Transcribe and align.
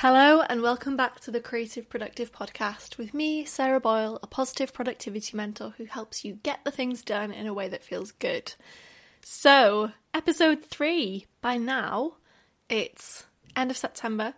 Hello, 0.00 0.42
and 0.42 0.62
welcome 0.62 0.96
back 0.96 1.18
to 1.18 1.32
the 1.32 1.40
Creative 1.40 1.90
Productive 1.90 2.30
Podcast 2.30 2.98
with 2.98 3.12
me, 3.12 3.44
Sarah 3.44 3.80
Boyle, 3.80 4.20
a 4.22 4.28
positive 4.28 4.72
productivity 4.72 5.36
mentor 5.36 5.74
who 5.76 5.86
helps 5.86 6.24
you 6.24 6.34
get 6.44 6.60
the 6.62 6.70
things 6.70 7.02
done 7.02 7.32
in 7.32 7.48
a 7.48 7.52
way 7.52 7.66
that 7.66 7.82
feels 7.82 8.12
good. 8.12 8.54
So, 9.22 9.90
episode 10.14 10.64
three. 10.64 11.26
By 11.40 11.56
now, 11.56 12.12
it's 12.68 13.24
end 13.56 13.72
of 13.72 13.76
September. 13.76 14.34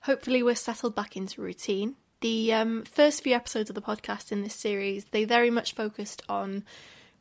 Hopefully, 0.00 0.42
we're 0.42 0.54
settled 0.54 0.94
back 0.94 1.16
into 1.16 1.40
routine. 1.40 1.96
The 2.20 2.52
um, 2.52 2.84
first 2.84 3.22
few 3.22 3.34
episodes 3.34 3.70
of 3.70 3.76
the 3.76 3.80
podcast 3.80 4.30
in 4.30 4.42
this 4.42 4.54
series, 4.54 5.06
they 5.06 5.24
very 5.24 5.48
much 5.48 5.74
focused 5.74 6.20
on 6.28 6.62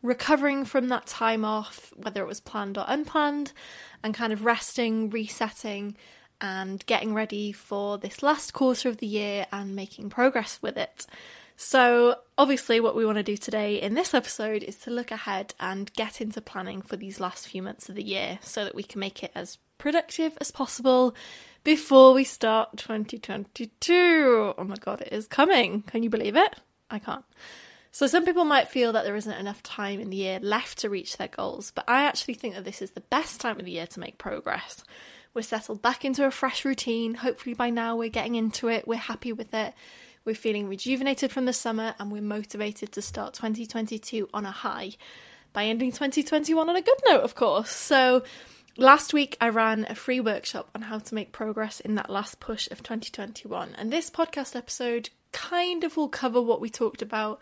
recovering 0.04 0.66
from 0.66 0.89
that 0.89 1.07
time 1.07 1.46
off, 1.46 1.93
whether 1.96 2.21
it 2.21 2.27
was 2.27 2.41
planned 2.41 2.77
or 2.77 2.84
unplanned, 2.89 3.54
and 4.04 4.14
kind 4.14 4.34
of 4.34 4.43
resting, 4.43 5.09
resetting, 5.09 5.96
and 6.42 6.86
getting 6.86 7.14
ready 7.14 7.52
for 7.52 7.98
this 7.98 8.24
last 8.24 8.54
quarter 8.54 8.90
of 8.90 8.98
the 8.98 9.08
year 9.08 9.46
and 9.52 9.76
making 9.76 10.09
progress 10.09 10.59
with 10.62 10.77
it. 10.77 11.05
So, 11.62 12.16
obviously, 12.38 12.80
what 12.80 12.96
we 12.96 13.05
want 13.05 13.18
to 13.18 13.23
do 13.23 13.36
today 13.36 13.82
in 13.82 13.94
this 13.94 14.13
episode 14.13 14.63
is 14.63 14.77
to 14.77 14.91
look 14.91 15.12
ahead 15.12 15.54
and 15.60 15.91
get 15.91 16.22
into 16.22 16.40
planning 16.40 16.82
for 16.82 16.96
these 16.96 17.20
last 17.20 17.49
few 17.49 17.62
months 17.62 17.90
of 17.90 17.96
the 17.96 18.04
year 18.04 18.40
so 18.41 18.63
that 18.63 18.76
we 18.76 18.84
can 18.84 19.02
make 19.02 19.23
it 19.23 19.32
as 19.36 19.58
productive 19.77 20.38
as 20.40 20.52
possible 20.52 21.13
before 21.66 22.13
we 22.13 22.23
start 22.23 22.77
2022. 22.77 24.54
Oh 24.58 24.63
my 24.63 24.77
god, 24.77 25.02
it 25.02 25.12
is 25.12 25.27
coming. 25.27 25.82
Can 25.82 26.02
you 26.02 26.10
believe 26.10 26.38
it? 26.38 26.55
I 26.90 26.98
can't. 26.98 27.26
So, 27.91 28.08
some 28.08 28.24
people 28.24 28.46
might 28.46 28.70
feel 28.70 28.94
that 28.94 29.04
there 29.04 29.18
isn't 29.18 29.34
enough 29.34 29.62
time 29.62 29.99
in 29.99 30.12
the 30.12 30.18
year 30.18 30.40
left 30.41 30.77
to 30.80 30.90
reach 30.90 31.18
their 31.18 31.27
goals, 31.27 31.71
but 31.76 31.84
I 31.90 32.04
actually 32.04 32.35
think 32.35 32.55
that 32.55 32.63
this 32.63 32.82
is 32.82 32.91
the 32.91 33.02
best 33.02 33.41
time 33.41 33.60
of 33.60 33.66
the 33.66 33.71
year 33.71 33.88
to 33.88 33.99
make 33.99 34.18
progress. 34.18 34.85
We're 35.34 35.42
settled 35.44 35.82
back 35.82 36.04
into 36.04 36.26
a 36.26 36.32
fresh 36.32 36.66
routine. 36.66 37.16
Hopefully, 37.16 37.54
by 37.54 37.70
now, 37.70 37.96
we're 37.96 38.10
getting 38.10 38.36
into 38.36 38.68
it, 38.68 38.88
we're 38.88 38.96
happy 38.96 39.32
with 39.32 39.54
it, 39.54 39.74
we're 40.26 40.36
feeling 40.36 40.68
rejuvenated 40.68 41.32
from 41.32 41.46
the 41.46 41.54
summer, 41.54 41.96
and 41.99 42.12
we're 42.12 42.21
motivated 42.21 42.91
to 42.94 43.02
start 43.02 43.34
2022 43.36 44.30
on 44.34 44.46
a 44.46 44.52
high 44.52 44.94
by 45.54 45.66
ending 45.66 45.91
2021 45.91 46.70
on 46.70 46.76
a 46.76 46.82
good 46.82 46.99
note, 47.08 47.21
of 47.21 47.36
course. 47.36 47.70
So, 47.70 48.24
last 48.77 49.13
week 49.13 49.38
I 49.40 49.49
ran 49.49 49.86
a 49.90 49.96
free 49.96 50.20
workshop 50.20 50.70
on 50.74 50.84
how 50.84 50.99
to 50.99 51.16
make 51.16 51.32
progress 51.32 51.80
in 51.80 51.96
that 51.96 52.10
last 52.10 52.40
push 52.40 52.70
of 52.71 52.84
2021, 52.84 53.76
and 53.77 53.91
this 53.91 54.10
podcast 54.10 54.55
episode 54.55 55.10
kind 55.32 55.84
of 55.84 55.96
will 55.96 56.10
cover 56.10 56.41
what 56.41 56.62
we 56.62 56.70
talked 56.70 57.02
about. 57.02 57.40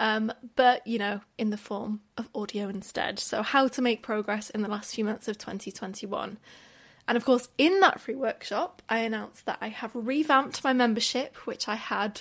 Um, 0.00 0.32
but 0.54 0.86
you 0.86 0.98
know, 0.98 1.22
in 1.38 1.50
the 1.50 1.56
form 1.56 2.00
of 2.16 2.28
audio 2.32 2.68
instead. 2.68 3.18
So, 3.18 3.42
how 3.42 3.68
to 3.68 3.82
make 3.82 4.02
progress 4.02 4.50
in 4.50 4.62
the 4.62 4.68
last 4.68 4.94
few 4.94 5.04
months 5.04 5.28
of 5.28 5.38
2021. 5.38 6.38
And 7.08 7.16
of 7.16 7.24
course, 7.24 7.48
in 7.56 7.80
that 7.80 8.00
free 8.00 8.14
workshop, 8.14 8.82
I 8.88 8.98
announced 8.98 9.46
that 9.46 9.58
I 9.62 9.68
have 9.68 9.90
revamped 9.94 10.62
my 10.62 10.74
membership, 10.74 11.36
which 11.46 11.66
I 11.66 11.74
had 11.74 12.20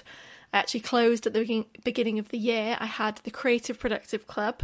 I 0.54 0.60
actually 0.60 0.80
closed 0.80 1.28
at 1.28 1.34
the 1.34 1.66
beginning 1.84 2.20
of 2.20 2.30
the 2.30 2.38
year. 2.38 2.78
I 2.80 2.86
had 2.86 3.18
the 3.18 3.32
Creative 3.32 3.78
Productive 3.78 4.28
Club, 4.28 4.64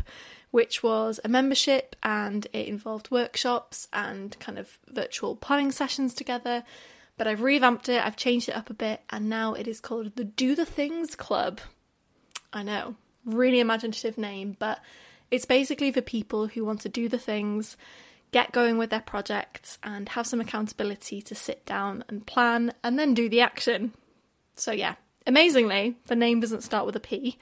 which 0.52 0.82
was 0.82 1.20
a 1.26 1.30
membership 1.30 1.98
and 2.02 2.48
it 2.54 2.68
involved 2.68 3.12
workshops 3.12 3.90
and 3.92 4.40
kind 4.40 4.58
of 4.58 4.80
virtual 4.88 5.36
planning 5.36 5.72
sessions 5.72 6.14
together. 6.14 6.64
But 7.18 7.28
I've 7.28 7.42
revamped 7.42 7.90
it, 7.90 8.04
I've 8.04 8.16
changed 8.16 8.48
it 8.48 8.56
up 8.56 8.70
a 8.70 8.74
bit, 8.74 9.02
and 9.10 9.30
now 9.30 9.54
it 9.54 9.68
is 9.68 9.80
called 9.80 10.16
the 10.16 10.24
Do 10.24 10.56
the 10.56 10.66
Things 10.66 11.16
Club. 11.16 11.60
I 12.54 12.64
know, 12.64 12.96
really 13.26 13.60
imaginative 13.60 14.18
name, 14.18 14.56
but 14.58 14.80
it's 15.30 15.46
basically 15.46 15.92
for 15.92 16.02
people 16.02 16.48
who 16.48 16.64
want 16.64 16.82
to 16.82 16.90
do 16.90 17.10
the 17.10 17.20
things 17.20 17.76
get 18.34 18.52
going 18.52 18.78
with 18.78 18.89
their 18.89 19.00
projects 19.00 19.78
and 19.84 20.09
have 20.09 20.28
some 20.28 20.42
accountability 20.42 21.22
to 21.22 21.36
sit 21.36 21.66
down 21.66 22.03
and 22.09 22.28
plan 22.28 22.73
and 22.84 23.00
then 23.00 23.14
do 23.14 23.30
the 23.30 23.39
action. 23.39 23.94
So, 24.56 24.72
yeah, 24.72 24.95
amazingly, 25.26 25.98
the 26.08 26.16
name 26.16 26.39
doesn't 26.39 26.64
start 26.64 26.86
with 26.86 26.95
a 26.95 27.00
P. 27.00 27.38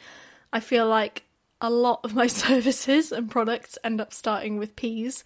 I 0.53 0.59
feel 0.59 0.88
like 0.88 1.23
a 1.62 1.69
lot 1.69 2.02
of 2.03 2.14
my 2.14 2.28
services 2.45 3.12
and 3.12 3.31
products 3.31 3.78
end 3.84 4.00
up 4.00 4.13
starting 4.13 4.57
with 4.57 4.75
P's. 4.75 5.24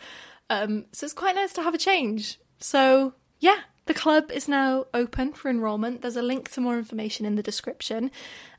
Um, 0.50 0.86
so, 0.94 1.06
it's 1.06 1.14
quite 1.14 1.36
nice 1.36 1.52
to 1.54 1.64
have 1.64 1.74
a 1.74 1.80
change. 1.80 2.40
So, 2.60 3.16
yeah, 3.40 3.62
the 3.88 3.94
club 3.96 4.32
is 4.32 4.48
now 4.48 4.86
open 4.94 5.34
for 5.34 5.50
enrolment. 5.50 6.02
There's 6.02 6.16
a 6.16 6.22
link 6.22 6.52
to 6.52 6.62
more 6.62 6.78
information 6.78 7.26
in 7.26 7.36
the 7.36 7.44
description, 7.44 8.12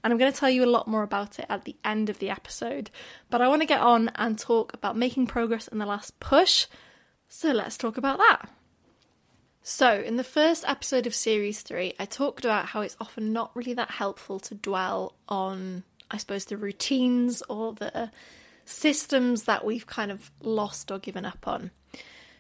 and 0.03 0.13
I'm 0.13 0.19
going 0.19 0.33
to 0.33 0.39
tell 0.39 0.51
you 0.51 0.65
a 0.65 0.67
lot 0.67 0.89
more 0.89 1.05
about 1.05 1.39
it 1.39 1.47
at 1.49 1.65
the 1.65 1.77
end 1.85 2.11
of 2.11 2.19
the 2.19 2.31
episode. 2.31 2.91
But 3.31 3.43
I 3.43 3.49
want 3.49 3.63
to 3.63 3.67
get 3.67 3.81
on 3.81 4.11
and 4.17 4.37
talk 4.37 4.75
about 4.75 4.97
making 4.97 5.29
progress 5.29 5.69
in 5.69 5.79
the 5.79 5.87
last 5.87 6.19
push 6.19 6.67
so 7.29 7.53
let's 7.53 7.77
talk 7.77 7.97
about 7.97 8.19
that. 8.19 8.49
So, 9.69 10.01
in 10.01 10.15
the 10.15 10.23
first 10.23 10.65
episode 10.65 11.09
of 11.09 11.15
Series 11.15 11.61
3, 11.63 11.95
I 11.99 12.05
talked 12.05 12.45
about 12.45 12.67
how 12.67 12.83
it's 12.83 12.97
often 13.01 13.33
not 13.33 13.51
really 13.57 13.75
that 13.75 13.91
helpful 13.91 14.39
to 14.39 14.55
dwell 14.55 15.17
on, 15.29 15.83
I 16.09 16.19
suppose, 16.19 16.45
the 16.45 16.57
routines 16.57 17.43
or 17.49 17.73
the 17.73 18.13
systems 18.65 19.43
that 19.43 19.65
we've 19.65 19.85
kind 19.85 20.13
of 20.13 20.31
lost 20.41 20.93
or 20.93 21.01
given 21.01 21.25
up 21.25 21.49
on. 21.49 21.73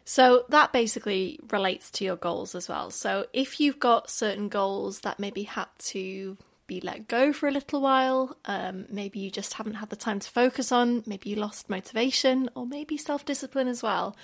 So, 0.04 0.44
that 0.50 0.72
basically 0.72 1.40
relates 1.50 1.90
to 1.92 2.04
your 2.04 2.14
goals 2.14 2.54
as 2.54 2.68
well. 2.68 2.92
So, 2.92 3.26
if 3.32 3.58
you've 3.58 3.80
got 3.80 4.08
certain 4.08 4.48
goals 4.48 5.00
that 5.00 5.18
maybe 5.18 5.42
had 5.42 5.66
to 5.78 6.36
be 6.68 6.80
let 6.80 7.08
go 7.08 7.32
for 7.32 7.48
a 7.48 7.52
little 7.52 7.80
while, 7.80 8.36
um, 8.44 8.86
maybe 8.88 9.18
you 9.18 9.32
just 9.32 9.54
haven't 9.54 9.74
had 9.74 9.90
the 9.90 9.96
time 9.96 10.20
to 10.20 10.30
focus 10.30 10.70
on, 10.70 11.02
maybe 11.06 11.30
you 11.30 11.34
lost 11.34 11.68
motivation, 11.68 12.50
or 12.54 12.68
maybe 12.68 12.96
self 12.96 13.24
discipline 13.24 13.66
as 13.66 13.82
well 13.82 14.14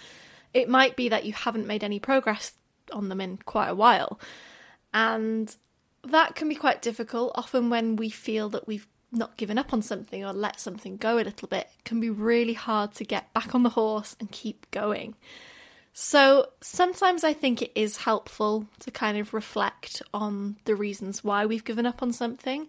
it 0.55 0.69
might 0.69 0.97
be 0.97 1.09
that 1.09 1.25
you 1.25 1.33
haven't 1.33 1.67
made 1.67 1.85
any 1.85 1.99
progress 1.99 2.55
on 2.93 3.09
them 3.09 3.21
in 3.21 3.39
quite 3.39 3.69
a 3.69 3.75
while. 3.75 4.21
And 4.93 5.55
that 6.05 6.35
can 6.35 6.49
be 6.49 6.55
quite 6.55 6.83
difficult. 6.83 7.33
Often, 7.35 7.71
when 7.71 7.97
we 7.97 8.11
feel 8.11 8.49
that 8.51 8.67
we've 8.67 8.87
not 9.11 9.37
given 9.37 9.59
up 9.59 9.73
on 9.73 9.83
something 9.83 10.25
or 10.25 10.33
let 10.33 10.59
something 10.59 10.97
go 10.97 11.17
a 11.19 11.23
little 11.23 11.49
bit, 11.49 11.69
it 11.79 11.85
can 11.85 12.01
be 12.01 12.11
really 12.11 12.55
hard 12.55 12.95
to 12.95 13.05
get 13.05 13.33
back 13.33 13.55
on 13.55 13.63
the 13.63 13.71
horse 13.71 14.17
and 14.19 14.31
keep 14.31 14.71
going. 14.71 15.15
So, 15.95 16.49
sometimes 16.61 17.23
I 17.23 17.35
think 17.35 17.61
it 17.61 17.73
is 17.75 17.99
helpful 17.99 18.67
to 18.81 18.91
kind 18.91 19.19
of 19.19 19.35
reflect 19.35 20.03
on 20.15 20.57
the 20.65 20.75
reasons 20.75 21.23
why 21.23 21.45
we've 21.45 21.65
given 21.65 21.87
up 21.87 22.03
on 22.03 22.13
something. 22.13 22.67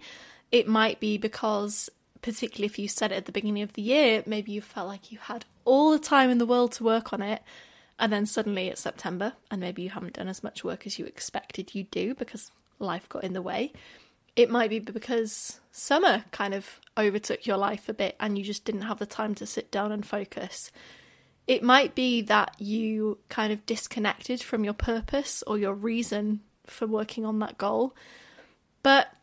It 0.51 0.67
might 0.67 0.99
be 0.99 1.17
because, 1.17 1.89
particularly 2.22 2.66
if 2.66 2.77
you 2.77 2.88
said 2.88 3.11
it 3.11 3.16
at 3.16 3.25
the 3.25 3.31
beginning 3.31 3.63
of 3.63 3.73
the 3.73 3.81
year, 3.81 4.23
maybe 4.25 4.51
you 4.51 4.61
felt 4.61 4.89
like 4.89 5.11
you 5.11 5.19
had 5.19 5.45
all 5.66 5.91
the 5.91 5.99
time 5.99 6.29
in 6.29 6.38
the 6.38 6.45
world 6.45 6.73
to 6.73 6.83
work 6.83 7.13
on 7.13 7.22
it 7.22 7.41
and 7.99 8.11
then 8.11 8.25
suddenly 8.25 8.67
it's 8.67 8.81
September, 8.81 9.33
and 9.51 9.61
maybe 9.61 9.83
you 9.83 9.89
haven't 9.89 10.15
done 10.15 10.27
as 10.27 10.43
much 10.43 10.63
work 10.63 10.85
as 10.85 10.97
you 10.97 11.05
expected 11.05 11.75
you 11.75 11.83
do 11.83 12.15
because 12.15 12.51
life 12.79 13.07
got 13.09 13.23
in 13.23 13.33
the 13.33 13.41
way. 13.41 13.71
It 14.35 14.49
might 14.49 14.69
be 14.69 14.79
because 14.79 15.59
summer 15.71 16.25
kind 16.31 16.53
of 16.53 16.79
overtook 16.97 17.45
your 17.45 17.57
life 17.57 17.87
a 17.87 17.93
bit 17.93 18.15
and 18.19 18.37
you 18.37 18.43
just 18.43 18.65
didn't 18.65 18.81
have 18.81 18.99
the 18.99 19.05
time 19.05 19.35
to 19.35 19.45
sit 19.45 19.71
down 19.71 19.91
and 19.91 20.05
focus. 20.05 20.71
It 21.45 21.61
might 21.61 21.93
be 21.93 22.21
that 22.23 22.55
you 22.59 23.19
kind 23.29 23.53
of 23.53 23.65
disconnected 23.65 24.41
from 24.41 24.63
your 24.63 24.73
purpose 24.73 25.43
or 25.45 25.57
your 25.57 25.73
reason 25.73 26.41
for 26.65 26.87
working 26.87 27.25
on 27.25 27.39
that 27.39 27.57
goal. 27.57 27.95
But 28.81 29.13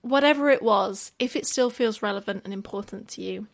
whatever 0.00 0.48
it 0.48 0.62
was, 0.62 1.12
if 1.18 1.36
it 1.36 1.46
still 1.46 1.70
feels 1.70 2.02
relevant 2.02 2.42
and 2.44 2.52
important 2.52 3.08
to 3.08 3.22
you, 3.22 3.48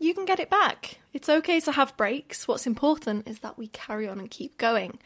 you 0.00 0.14
can 0.14 0.24
get 0.24 0.40
it 0.40 0.50
back. 0.50 0.98
It's 1.12 1.28
okay 1.28 1.60
to 1.60 1.72
have 1.72 1.96
breaks. 1.96 2.48
What's 2.48 2.66
important 2.66 3.28
is 3.28 3.40
that 3.40 3.58
we 3.58 3.68
carry 3.68 4.08
on 4.08 4.18
and 4.18 4.30
keep 4.30 4.58
going. 4.58 4.98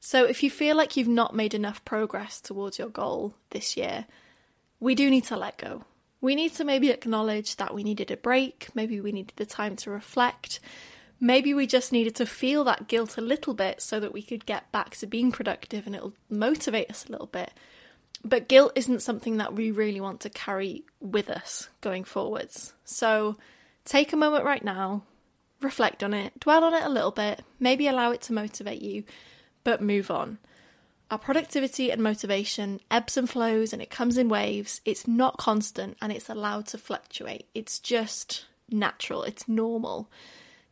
So, 0.00 0.24
if 0.24 0.44
you 0.44 0.50
feel 0.50 0.76
like 0.76 0.96
you've 0.96 1.08
not 1.08 1.34
made 1.34 1.54
enough 1.54 1.84
progress 1.84 2.40
towards 2.40 2.78
your 2.78 2.90
goal 2.90 3.34
this 3.50 3.76
year, 3.76 4.06
we 4.78 4.94
do 4.94 5.10
need 5.10 5.24
to 5.24 5.36
let 5.36 5.58
go. 5.58 5.84
We 6.20 6.34
need 6.34 6.54
to 6.54 6.64
maybe 6.64 6.90
acknowledge 6.90 7.56
that 7.56 7.74
we 7.74 7.82
needed 7.82 8.10
a 8.10 8.16
break, 8.16 8.68
maybe 8.74 9.00
we 9.00 9.10
needed 9.10 9.34
the 9.36 9.46
time 9.46 9.74
to 9.76 9.90
reflect, 9.90 10.60
maybe 11.18 11.54
we 11.54 11.66
just 11.66 11.90
needed 11.90 12.14
to 12.16 12.26
feel 12.26 12.64
that 12.64 12.86
guilt 12.86 13.18
a 13.18 13.22
little 13.22 13.54
bit 13.54 13.80
so 13.80 13.98
that 13.98 14.12
we 14.12 14.22
could 14.22 14.46
get 14.46 14.70
back 14.70 14.96
to 14.96 15.06
being 15.06 15.32
productive 15.32 15.86
and 15.86 15.96
it'll 15.96 16.14
motivate 16.28 16.90
us 16.90 17.06
a 17.06 17.12
little 17.12 17.26
bit. 17.26 17.52
But 18.24 18.48
guilt 18.48 18.72
isn't 18.74 19.02
something 19.02 19.38
that 19.38 19.54
we 19.54 19.70
really 19.70 20.00
want 20.00 20.20
to 20.20 20.30
carry 20.30 20.84
with 21.00 21.30
us 21.30 21.68
going 21.80 22.04
forwards. 22.04 22.74
So, 22.84 23.36
Take 23.88 24.12
a 24.12 24.18
moment 24.18 24.44
right 24.44 24.62
now, 24.62 25.04
reflect 25.62 26.04
on 26.04 26.12
it, 26.12 26.38
dwell 26.38 26.62
on 26.62 26.74
it 26.74 26.82
a 26.82 26.90
little 26.90 27.10
bit, 27.10 27.42
maybe 27.58 27.88
allow 27.88 28.10
it 28.10 28.20
to 28.22 28.34
motivate 28.34 28.82
you, 28.82 29.04
but 29.64 29.80
move 29.80 30.10
on. 30.10 30.36
Our 31.10 31.16
productivity 31.16 31.90
and 31.90 32.02
motivation 32.02 32.80
ebbs 32.90 33.16
and 33.16 33.30
flows 33.30 33.72
and 33.72 33.80
it 33.80 33.88
comes 33.88 34.18
in 34.18 34.28
waves. 34.28 34.82
It's 34.84 35.08
not 35.08 35.38
constant 35.38 35.96
and 36.02 36.12
it's 36.12 36.28
allowed 36.28 36.66
to 36.66 36.76
fluctuate. 36.76 37.46
It's 37.54 37.78
just 37.78 38.44
natural, 38.70 39.22
it's 39.22 39.48
normal. 39.48 40.10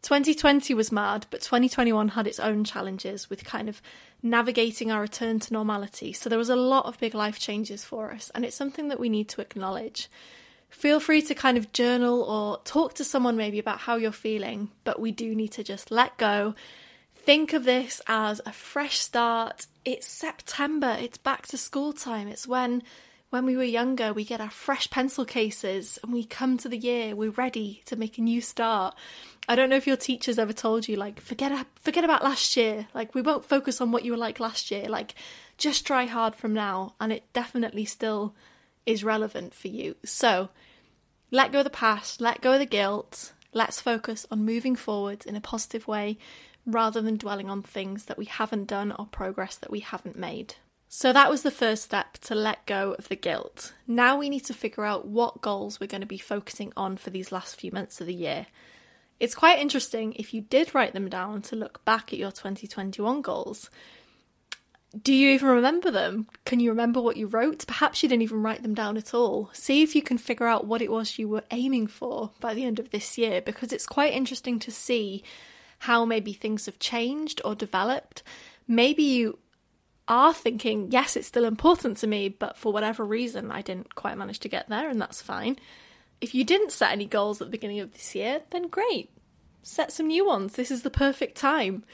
2020 0.03 0.75
was 0.75 0.93
mad, 0.93 1.27
but 1.31 1.41
2021 1.41 2.09
had 2.09 2.27
its 2.27 2.39
own 2.39 2.65
challenges 2.65 3.31
with 3.31 3.45
kind 3.45 3.71
of 3.71 3.81
navigating 4.23 4.93
our 4.93 5.01
return 5.01 5.41
to 5.41 5.55
normality. 5.55 6.12
So 6.12 6.29
there 6.29 6.39
was 6.39 6.51
a 6.51 6.55
lot 6.55 6.85
of 6.85 7.01
big 7.01 7.15
life 7.15 7.39
changes 7.39 7.83
for 7.83 8.12
us, 8.12 8.31
and 8.35 8.45
it's 8.45 8.55
something 8.55 8.89
that 8.89 9.01
we 9.01 9.09
need 9.09 9.31
to 9.31 9.41
acknowledge 9.41 10.11
feel 10.69 11.01
free 11.01 11.23
to 11.23 11.35
kind 11.35 11.57
of 11.57 11.73
journal 11.73 12.23
or 12.23 12.61
talk 12.65 12.95
to 12.95 13.05
someone 13.05 13.37
maybe 13.37 13.59
about 13.59 13.81
how 13.81 13.97
you're 13.97 14.13
feeling, 14.13 14.71
but 14.85 15.01
we 15.01 15.13
do 15.13 15.35
need 15.35 15.53
to 15.53 15.65
just 15.65 15.91
let 15.91 16.17
go. 16.17 16.55
Think 17.15 17.53
of 17.53 17.65
this 17.65 18.01
as 18.07 18.41
a 18.47 18.53
fresh 18.53 18.99
start 18.99 19.67
it's 19.87 20.09
September, 20.09 20.97
it's 21.01 21.17
back 21.17 21.47
to 21.47 21.57
school 21.57 21.93
time. 21.93 22.27
It's 22.27 22.47
when 22.47 22.83
when 23.31 23.47
we 23.47 23.57
were 23.57 23.63
younger, 23.63 24.13
we 24.13 24.25
get 24.25 24.41
our 24.41 24.51
fresh 24.51 24.91
pencil 24.91 25.25
cases 25.25 25.99
and 26.03 26.13
we 26.13 26.25
come 26.25 26.59
to 26.59 26.69
the 26.69 26.77
year, 26.77 27.15
we're 27.15 27.31
ready 27.31 27.83
to 27.87 27.97
make 27.97 28.19
a 28.19 28.21
new 28.21 28.41
start. 28.41 28.95
I 29.49 29.55
don't 29.55 29.71
know 29.71 29.77
if 29.77 29.87
your 29.87 29.97
teachers 29.97 30.39
ever 30.39 30.53
told 30.53 30.89
you 30.89 30.97
like 30.97 31.21
forget 31.21 31.67
forget 31.77 32.05
about 32.05 32.25
last 32.25 32.57
year. 32.57 32.89
Like 32.95 33.15
we 33.15 33.23
won't 33.23 33.45
focus 33.45 33.81
on 33.81 33.93
what 33.93 34.05
you 34.05 34.11
were 34.11 34.19
like 34.19 34.41
last 34.41 34.73
year. 34.73 34.89
Like 34.89 35.15
just 35.57 35.87
try 35.87 36.07
hard 36.07 36.35
from 36.35 36.53
now 36.53 36.95
and 37.01 37.12
it 37.12 37.33
definitely 37.33 37.85
still 37.85 38.35
is 38.87 39.05
relevant 39.05 39.53
for 39.53 39.69
you. 39.69 39.97
So, 40.05 40.49
let 41.31 41.53
go 41.53 41.59
of 41.59 41.65
the 41.65 41.71
past, 41.71 42.21
let 42.21 42.41
go 42.41 42.53
of 42.53 42.61
the 42.61 42.67
guilt. 42.67 43.33
Let's 43.53 43.81
focus 43.81 44.27
on 44.31 44.44
moving 44.44 44.77
forward 44.77 45.27
in 45.27 45.35
a 45.35 45.41
positive 45.41 45.88
way 45.88 46.19
rather 46.65 47.00
than 47.00 47.17
dwelling 47.17 47.49
on 47.49 47.62
things 47.62 48.05
that 48.06 48.19
we 48.19 48.27
haven't 48.27 48.67
done 48.67 48.93
or 48.93 49.06
progress 49.06 49.56
that 49.56 49.71
we 49.71 49.81
haven't 49.81 50.19
made. 50.19 50.55
So 50.88 51.12
that 51.12 51.31
was 51.31 51.43
the 51.43 51.50
first 51.50 51.85
step 51.85 52.19
to 52.23 52.35
let 52.35 52.67
go 52.67 52.94
of 52.99 53.09
the 53.09 53.17
guilt. 53.17 53.73
Now 53.87 54.17
we 54.17 54.29
need 54.29 54.44
to 54.47 54.55
figure 54.55 54.85
out 54.85 55.06
what 55.06 55.43
goals 55.43 55.81
we're 55.81 55.88
going 55.88 56.00
to 56.00 56.06
be 56.06 56.19
focusing 56.19 56.73
on 56.77 56.97
for 56.97 57.11
these 57.11 57.33
last 57.33 57.59
few 57.59 57.73
months 57.73 58.00
of 58.00 58.06
the 58.06 58.15
year. 58.15 58.47
It's 59.19 59.35
quite 59.35 59.59
interesting 59.59 60.12
if 60.15 60.33
you 60.33 60.43
did 60.43 60.75
write 60.75 60.93
them 60.93 61.09
down 61.09 61.43
to 61.43 61.56
look 61.56 61.85
back 61.85 62.12
at 62.12 62.19
your 62.19 62.31
2021 62.31 63.23
goals. 63.23 63.71
Do 65.03 65.13
you 65.13 65.31
even 65.31 65.49
remember 65.49 65.91
them? 65.91 66.27
Can 66.45 66.61
you 66.61 66.71
remember 66.71 67.01
what 67.01 67.17
you 67.17 67.27
wrote? 67.27 67.67
Perhaps 67.67 68.03
you 68.03 68.09
didn't 68.09 68.23
even 68.23 68.43
write 68.43 68.63
them 68.63 68.75
down 68.75 68.97
at 68.97 69.13
all. 69.13 69.51
See 69.53 69.83
if 69.83 69.95
you 69.95 70.03
can 70.03 70.17
figure 70.17 70.47
out 70.47 70.67
what 70.67 70.81
it 70.81 70.91
was 70.91 71.19
you 71.19 71.29
were 71.29 71.45
aiming 71.51 71.89
for 71.89 72.31
by 72.41 72.55
the 72.55 72.65
end 72.65 72.79
of 72.79 72.91
this 72.91 73.19
year 73.19 73.43
because 73.43 73.73
it's 73.73 73.87
quite 73.87 74.15
interesting 74.15 74.59
to 74.61 74.71
see 74.71 75.23
how 75.81 76.05
maybe 76.05 76.33
things 76.33 76.67
have 76.67 76.79
changed 76.79 77.41
or 77.45 77.55
developed. 77.55 78.23
Maybe 78.67 79.03
you 79.03 79.39
are 80.09 80.33
thinking, 80.33 80.91
yes, 80.91 81.17
it's 81.17 81.27
still 81.27 81.45
important 81.45 81.99
to 81.99 82.07
me, 82.07 82.29
but 82.29 82.57
for 82.57 82.73
whatever 82.73 83.05
reason, 83.05 83.51
I 83.51 83.63
didn't 83.63 83.95
quite 83.95 84.17
manage 84.17 84.39
to 84.41 84.49
get 84.49 84.69
there, 84.69 84.89
and 84.89 85.01
that's 85.01 85.21
fine. 85.21 85.59
If 86.21 86.35
you 86.35 86.45
didn't 86.45 86.73
set 86.73 86.93
any 86.93 87.07
goals 87.07 87.41
at 87.41 87.49
the 87.49 87.51
beginning 87.51 87.81
of 87.81 87.93
this 87.93 88.15
year, 88.15 88.43
then 88.51 88.69
great. 88.69 89.11
Set 89.63 89.93
some 89.93 90.07
new 90.07 90.25
ones. 90.25 90.55
This 90.55 90.71
is 90.71 90.83
the 90.83 90.91
perfect 90.91 91.37
time. 91.37 91.85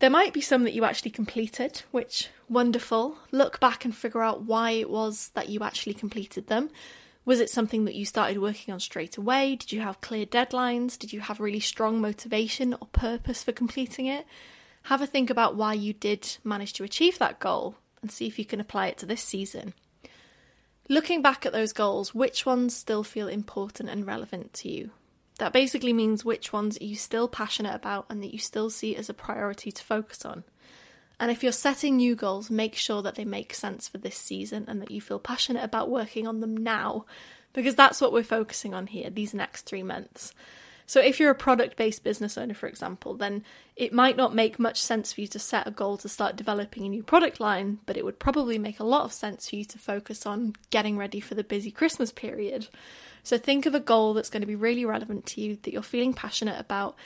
There 0.00 0.10
might 0.10 0.32
be 0.32 0.40
some 0.40 0.62
that 0.64 0.74
you 0.74 0.84
actually 0.84 1.10
completed, 1.10 1.82
which 1.90 2.28
wonderful. 2.48 3.18
Look 3.32 3.58
back 3.58 3.84
and 3.84 3.94
figure 3.94 4.22
out 4.22 4.42
why 4.42 4.72
it 4.72 4.88
was 4.88 5.30
that 5.34 5.48
you 5.48 5.60
actually 5.62 5.94
completed 5.94 6.46
them. 6.46 6.70
Was 7.24 7.40
it 7.40 7.50
something 7.50 7.84
that 7.84 7.96
you 7.96 8.06
started 8.06 8.38
working 8.38 8.72
on 8.72 8.80
straight 8.80 9.16
away? 9.16 9.56
Did 9.56 9.72
you 9.72 9.80
have 9.80 10.00
clear 10.00 10.24
deadlines? 10.24 10.98
Did 10.98 11.12
you 11.12 11.20
have 11.20 11.40
really 11.40 11.60
strong 11.60 12.00
motivation 12.00 12.74
or 12.74 12.86
purpose 12.92 13.42
for 13.42 13.52
completing 13.52 14.06
it? 14.06 14.24
Have 14.84 15.02
a 15.02 15.06
think 15.06 15.30
about 15.30 15.56
why 15.56 15.74
you 15.74 15.92
did 15.92 16.36
manage 16.44 16.72
to 16.74 16.84
achieve 16.84 17.18
that 17.18 17.40
goal 17.40 17.74
and 18.00 18.10
see 18.10 18.26
if 18.26 18.38
you 18.38 18.44
can 18.44 18.60
apply 18.60 18.86
it 18.86 18.98
to 18.98 19.06
this 19.06 19.22
season. 19.22 19.74
Looking 20.88 21.20
back 21.20 21.44
at 21.44 21.52
those 21.52 21.74
goals, 21.74 22.14
which 22.14 22.46
ones 22.46 22.74
still 22.74 23.02
feel 23.02 23.28
important 23.28 23.90
and 23.90 24.06
relevant 24.06 24.54
to 24.54 24.70
you? 24.70 24.90
That 25.38 25.52
basically 25.52 25.92
means 25.92 26.24
which 26.24 26.52
ones 26.52 26.78
are 26.80 26.84
you 26.84 26.96
still 26.96 27.28
passionate 27.28 27.74
about 27.74 28.06
and 28.10 28.22
that 28.22 28.32
you 28.32 28.38
still 28.38 28.70
see 28.70 28.96
as 28.96 29.08
a 29.08 29.14
priority 29.14 29.70
to 29.72 29.84
focus 29.84 30.24
on. 30.24 30.44
And 31.20 31.30
if 31.30 31.42
you're 31.42 31.52
setting 31.52 31.96
new 31.96 32.14
goals, 32.14 32.50
make 32.50 32.74
sure 32.74 33.02
that 33.02 33.16
they 33.16 33.24
make 33.24 33.54
sense 33.54 33.88
for 33.88 33.98
this 33.98 34.16
season 34.16 34.64
and 34.68 34.80
that 34.82 34.90
you 34.90 35.00
feel 35.00 35.18
passionate 35.18 35.64
about 35.64 35.90
working 35.90 36.26
on 36.26 36.40
them 36.40 36.56
now, 36.56 37.06
because 37.52 37.74
that's 37.74 38.00
what 38.00 38.12
we're 38.12 38.22
focusing 38.22 38.74
on 38.74 38.88
here 38.88 39.10
these 39.10 39.34
next 39.34 39.62
three 39.62 39.82
months. 39.82 40.32
So, 40.88 41.02
if 41.02 41.20
you're 41.20 41.30
a 41.30 41.34
product 41.34 41.76
based 41.76 42.02
business 42.02 42.38
owner, 42.38 42.54
for 42.54 42.66
example, 42.66 43.14
then 43.14 43.44
it 43.76 43.92
might 43.92 44.16
not 44.16 44.34
make 44.34 44.58
much 44.58 44.80
sense 44.80 45.12
for 45.12 45.20
you 45.20 45.26
to 45.26 45.38
set 45.38 45.68
a 45.68 45.70
goal 45.70 45.98
to 45.98 46.08
start 46.08 46.34
developing 46.34 46.86
a 46.86 46.88
new 46.88 47.02
product 47.02 47.40
line, 47.40 47.80
but 47.84 47.98
it 47.98 48.06
would 48.06 48.18
probably 48.18 48.58
make 48.58 48.80
a 48.80 48.84
lot 48.84 49.04
of 49.04 49.12
sense 49.12 49.50
for 49.50 49.56
you 49.56 49.66
to 49.66 49.78
focus 49.78 50.24
on 50.24 50.54
getting 50.70 50.96
ready 50.96 51.20
for 51.20 51.34
the 51.34 51.44
busy 51.44 51.70
Christmas 51.70 52.10
period. 52.10 52.68
So, 53.22 53.36
think 53.36 53.66
of 53.66 53.74
a 53.74 53.80
goal 53.80 54.14
that's 54.14 54.30
going 54.30 54.40
to 54.40 54.46
be 54.46 54.54
really 54.56 54.86
relevant 54.86 55.26
to 55.26 55.42
you, 55.42 55.58
that 55.62 55.74
you're 55.74 55.82
feeling 55.82 56.14
passionate 56.14 56.58
about, 56.58 56.96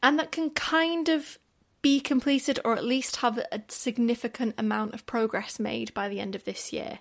and 0.00 0.16
that 0.20 0.30
can 0.30 0.50
kind 0.50 1.08
of 1.08 1.40
be 1.82 1.98
completed 1.98 2.60
or 2.64 2.76
at 2.76 2.84
least 2.84 3.16
have 3.16 3.38
a 3.50 3.62
significant 3.66 4.54
amount 4.56 4.94
of 4.94 5.06
progress 5.06 5.58
made 5.58 5.92
by 5.92 6.08
the 6.08 6.20
end 6.20 6.36
of 6.36 6.44
this 6.44 6.72
year. 6.72 7.00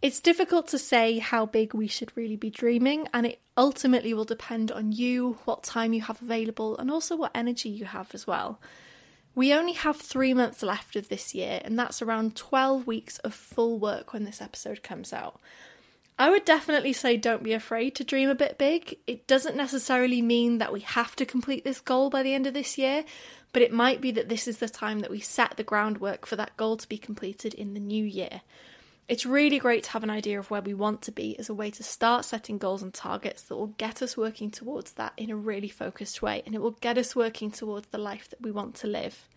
It's 0.00 0.20
difficult 0.20 0.68
to 0.68 0.78
say 0.78 1.18
how 1.18 1.46
big 1.46 1.74
we 1.74 1.88
should 1.88 2.16
really 2.16 2.36
be 2.36 2.48
dreaming, 2.48 3.08
and 3.12 3.26
it 3.26 3.40
ultimately 3.56 4.12
will 4.12 4.24
depend 4.24 4.70
on 4.70 4.92
you, 4.92 5.38
what 5.44 5.62
time 5.62 5.92
you 5.92 6.02
have 6.02 6.20
available, 6.20 6.76
and 6.78 6.90
also 6.90 7.16
what 7.16 7.32
energy 7.34 7.68
you 7.68 7.86
have 7.86 8.14
as 8.14 8.26
well. 8.26 8.60
We 9.34 9.52
only 9.52 9.72
have 9.74 9.96
three 9.96 10.32
months 10.32 10.62
left 10.62 10.96
of 10.96 11.08
this 11.08 11.34
year, 11.34 11.60
and 11.64 11.78
that's 11.78 12.00
around 12.00 12.36
12 12.36 12.86
weeks 12.86 13.18
of 13.18 13.34
full 13.34 13.78
work 13.78 14.12
when 14.12 14.24
this 14.24 14.40
episode 14.40 14.82
comes 14.82 15.12
out. 15.12 15.40
I 16.18 16.30
would 16.30 16.46
definitely 16.46 16.94
say 16.94 17.18
don't 17.18 17.42
be 17.42 17.52
afraid 17.52 17.94
to 17.96 18.04
dream 18.04 18.30
a 18.30 18.34
bit 18.34 18.56
big. 18.56 18.96
It 19.06 19.26
doesn't 19.26 19.56
necessarily 19.56 20.22
mean 20.22 20.56
that 20.58 20.72
we 20.72 20.80
have 20.80 21.14
to 21.16 21.26
complete 21.26 21.64
this 21.64 21.80
goal 21.80 22.08
by 22.08 22.22
the 22.22 22.32
end 22.32 22.46
of 22.46 22.54
this 22.54 22.78
year, 22.78 23.04
but 23.52 23.60
it 23.60 23.72
might 23.72 24.00
be 24.00 24.10
that 24.12 24.30
this 24.30 24.48
is 24.48 24.56
the 24.56 24.68
time 24.68 25.00
that 25.00 25.10
we 25.10 25.20
set 25.20 25.56
the 25.56 25.62
groundwork 25.62 26.24
for 26.24 26.36
that 26.36 26.56
goal 26.56 26.78
to 26.78 26.88
be 26.88 26.96
completed 26.96 27.52
in 27.52 27.74
the 27.74 27.80
new 27.80 28.04
year. 28.04 28.40
It's 29.08 29.24
really 29.24 29.60
great 29.60 29.84
to 29.84 29.90
have 29.90 30.02
an 30.02 30.10
idea 30.10 30.36
of 30.36 30.50
where 30.50 30.60
we 30.60 30.74
want 30.74 31.00
to 31.02 31.12
be 31.12 31.38
as 31.38 31.48
a 31.48 31.54
way 31.54 31.70
to 31.70 31.84
start 31.84 32.24
setting 32.24 32.58
goals 32.58 32.82
and 32.82 32.92
targets 32.92 33.42
that 33.42 33.54
will 33.54 33.68
get 33.78 34.02
us 34.02 34.16
working 34.16 34.50
towards 34.50 34.92
that 34.92 35.12
in 35.16 35.30
a 35.30 35.36
really 35.36 35.68
focused 35.68 36.22
way 36.22 36.42
and 36.44 36.56
it 36.56 36.60
will 36.60 36.72
get 36.72 36.98
us 36.98 37.14
working 37.14 37.52
towards 37.52 37.88
the 37.88 37.98
life 37.98 38.28
that 38.30 38.42
we 38.42 38.50
want 38.50 38.74
to 38.76 38.88
live. 38.88 39.28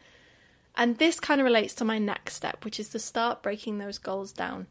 And 0.75 0.97
this 0.97 1.19
kind 1.19 1.39
of 1.39 1.45
relates 1.45 1.75
to 1.75 1.85
my 1.85 1.99
next 1.99 2.33
step, 2.33 2.65
which 2.65 2.79
is 2.79 2.89
to 2.89 2.99
start 2.99 3.43
breaking 3.43 3.77
those 3.77 3.99
goals 3.99 4.31
down. 4.31 4.65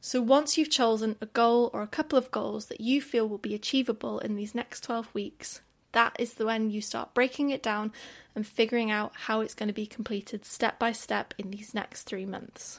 So 0.00 0.20
once 0.22 0.56
you've 0.56 0.70
chosen 0.70 1.16
a 1.20 1.26
goal 1.26 1.70
or 1.72 1.82
a 1.82 1.88
couple 1.88 2.16
of 2.16 2.30
goals 2.30 2.66
that 2.66 2.80
you 2.80 3.02
feel 3.02 3.28
will 3.28 3.38
be 3.38 3.56
achievable 3.56 4.20
in 4.20 4.36
these 4.36 4.54
next 4.54 4.82
12 4.82 5.12
weeks, 5.14 5.62
that 5.90 6.14
is 6.16 6.36
when 6.38 6.70
you 6.70 6.80
start 6.80 7.12
breaking 7.12 7.50
it 7.50 7.62
down 7.62 7.92
and 8.36 8.46
figuring 8.46 8.88
out 8.88 9.12
how 9.14 9.40
it's 9.40 9.54
going 9.54 9.66
to 9.66 9.72
be 9.72 9.86
completed 9.86 10.44
step 10.44 10.78
by 10.78 10.92
step 10.92 11.34
in 11.38 11.50
these 11.50 11.74
next 11.74 12.04
three 12.04 12.26
months. 12.26 12.78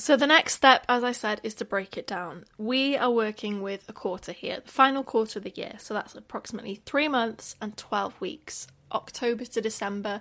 So, 0.00 0.16
the 0.16 0.28
next 0.28 0.54
step, 0.54 0.84
as 0.88 1.02
I 1.02 1.10
said, 1.10 1.40
is 1.42 1.54
to 1.56 1.64
break 1.64 1.98
it 1.98 2.06
down. 2.06 2.44
We 2.56 2.96
are 2.96 3.10
working 3.10 3.62
with 3.62 3.84
a 3.88 3.92
quarter 3.92 4.30
here, 4.30 4.60
the 4.64 4.70
final 4.70 5.02
quarter 5.02 5.40
of 5.40 5.42
the 5.42 5.52
year. 5.56 5.74
So, 5.78 5.92
that's 5.92 6.14
approximately 6.14 6.76
three 6.86 7.08
months 7.08 7.56
and 7.60 7.76
12 7.76 8.20
weeks, 8.20 8.68
October 8.92 9.44
to 9.44 9.60
December. 9.60 10.20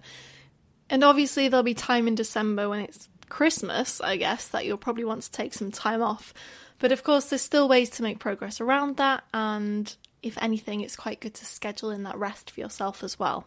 And 0.89 1.03
obviously, 1.03 1.47
there'll 1.47 1.63
be 1.63 1.75
time 1.75 2.07
in 2.07 2.15
December 2.15 2.67
when 2.67 2.79
it's 2.79 3.07
Christmas, 3.29 4.01
I 4.01 4.17
guess, 4.17 4.47
that 4.47 4.65
you'll 4.65 4.77
probably 4.77 5.05
want 5.05 5.21
to 5.23 5.31
take 5.31 5.53
some 5.53 5.71
time 5.71 6.01
off. 6.01 6.33
But 6.79 6.91
of 6.91 7.03
course, 7.03 7.29
there's 7.29 7.43
still 7.43 7.69
ways 7.69 7.91
to 7.91 8.03
make 8.03 8.17
progress 8.17 8.59
around 8.59 8.97
that. 8.97 9.25
And 9.31 9.95
if 10.23 10.39
anything, 10.41 10.81
it's 10.81 10.95
quite 10.95 11.21
good 11.21 11.35
to 11.35 11.45
schedule 11.45 11.91
in 11.91 12.01
that 12.03 12.17
rest 12.17 12.49
for 12.49 12.59
yourself 12.61 13.03
as 13.03 13.19
well. 13.19 13.45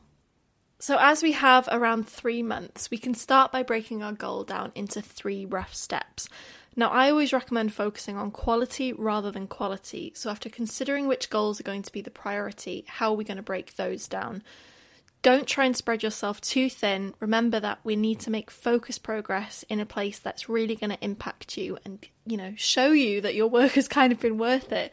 So, 0.83 0.97
as 0.99 1.23
we 1.23 1.33
have 1.33 1.69
around 1.71 2.09
three 2.09 2.43
months, 2.43 2.91
we 2.91 2.97
can 2.97 3.13
start 3.13 3.53
by 3.53 3.63
breaking 3.63 4.03
our 4.03 4.15
goal 4.15 4.45
down 4.45 4.73
into 4.75 5.03
three 5.03 5.45
rough 5.45 5.75
steps. 5.75 6.27
Now, 6.75 6.89
I 6.89 7.11
always 7.11 7.35
recommend 7.35 7.75
focusing 7.75 8.17
on 8.17 8.31
quality 8.31 8.95
rather 8.95 9.31
than 9.31 9.47
quality. 9.47 10.11
So, 10.17 10.31
after 10.31 10.49
considering 10.49 11.07
which 11.07 11.29
goals 11.29 11.61
are 11.61 11.65
going 11.65 11.83
to 11.83 11.93
be 11.93 12.01
the 12.01 12.11
priority, 12.11 12.87
how 12.89 13.11
are 13.11 13.17
we 13.17 13.25
going 13.25 13.37
to 13.37 13.43
break 13.43 13.77
those 13.77 14.09
down? 14.09 14.43
Don't 15.23 15.47
try 15.47 15.67
and 15.67 15.77
spread 15.77 16.03
yourself 16.03 16.41
too 16.41 16.71
thin. 16.71 17.15
Remember 17.21 17.61
that 17.61 17.81
we 17.85 17.95
need 17.95 18.21
to 18.21 18.31
make 18.31 18.51
focused 18.51 19.03
progress 19.03 19.65
in 19.69 19.79
a 19.79 19.85
place 19.87 20.19
that's 20.19 20.49
really 20.49 20.75
going 20.75 20.91
to 20.91 21.05
impact 21.05 21.59
you 21.59 21.77
and, 21.85 22.07
you 22.25 22.39
know, 22.39 22.55
show 22.57 22.93
you 22.93 23.21
that 23.21 23.35
your 23.35 23.47
work 23.49 23.73
has 23.73 23.87
kind 23.87 24.13
of 24.13 24.21
been 24.21 24.39
worth 24.39 24.73
it. 24.73 24.93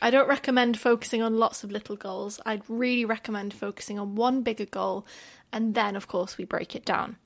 I 0.00 0.10
don't 0.10 0.28
recommend 0.28 0.78
focusing 0.78 1.22
on 1.22 1.38
lots 1.38 1.64
of 1.64 1.72
little 1.72 1.96
goals. 1.96 2.40
I'd 2.46 2.62
really 2.68 3.04
recommend 3.04 3.52
focusing 3.52 3.98
on 3.98 4.14
one 4.14 4.42
bigger 4.42 4.66
goal 4.66 5.06
and 5.52 5.74
then, 5.74 5.96
of 5.96 6.06
course, 6.06 6.38
we 6.38 6.44
break 6.44 6.76
it 6.76 6.84
down. 6.84 7.16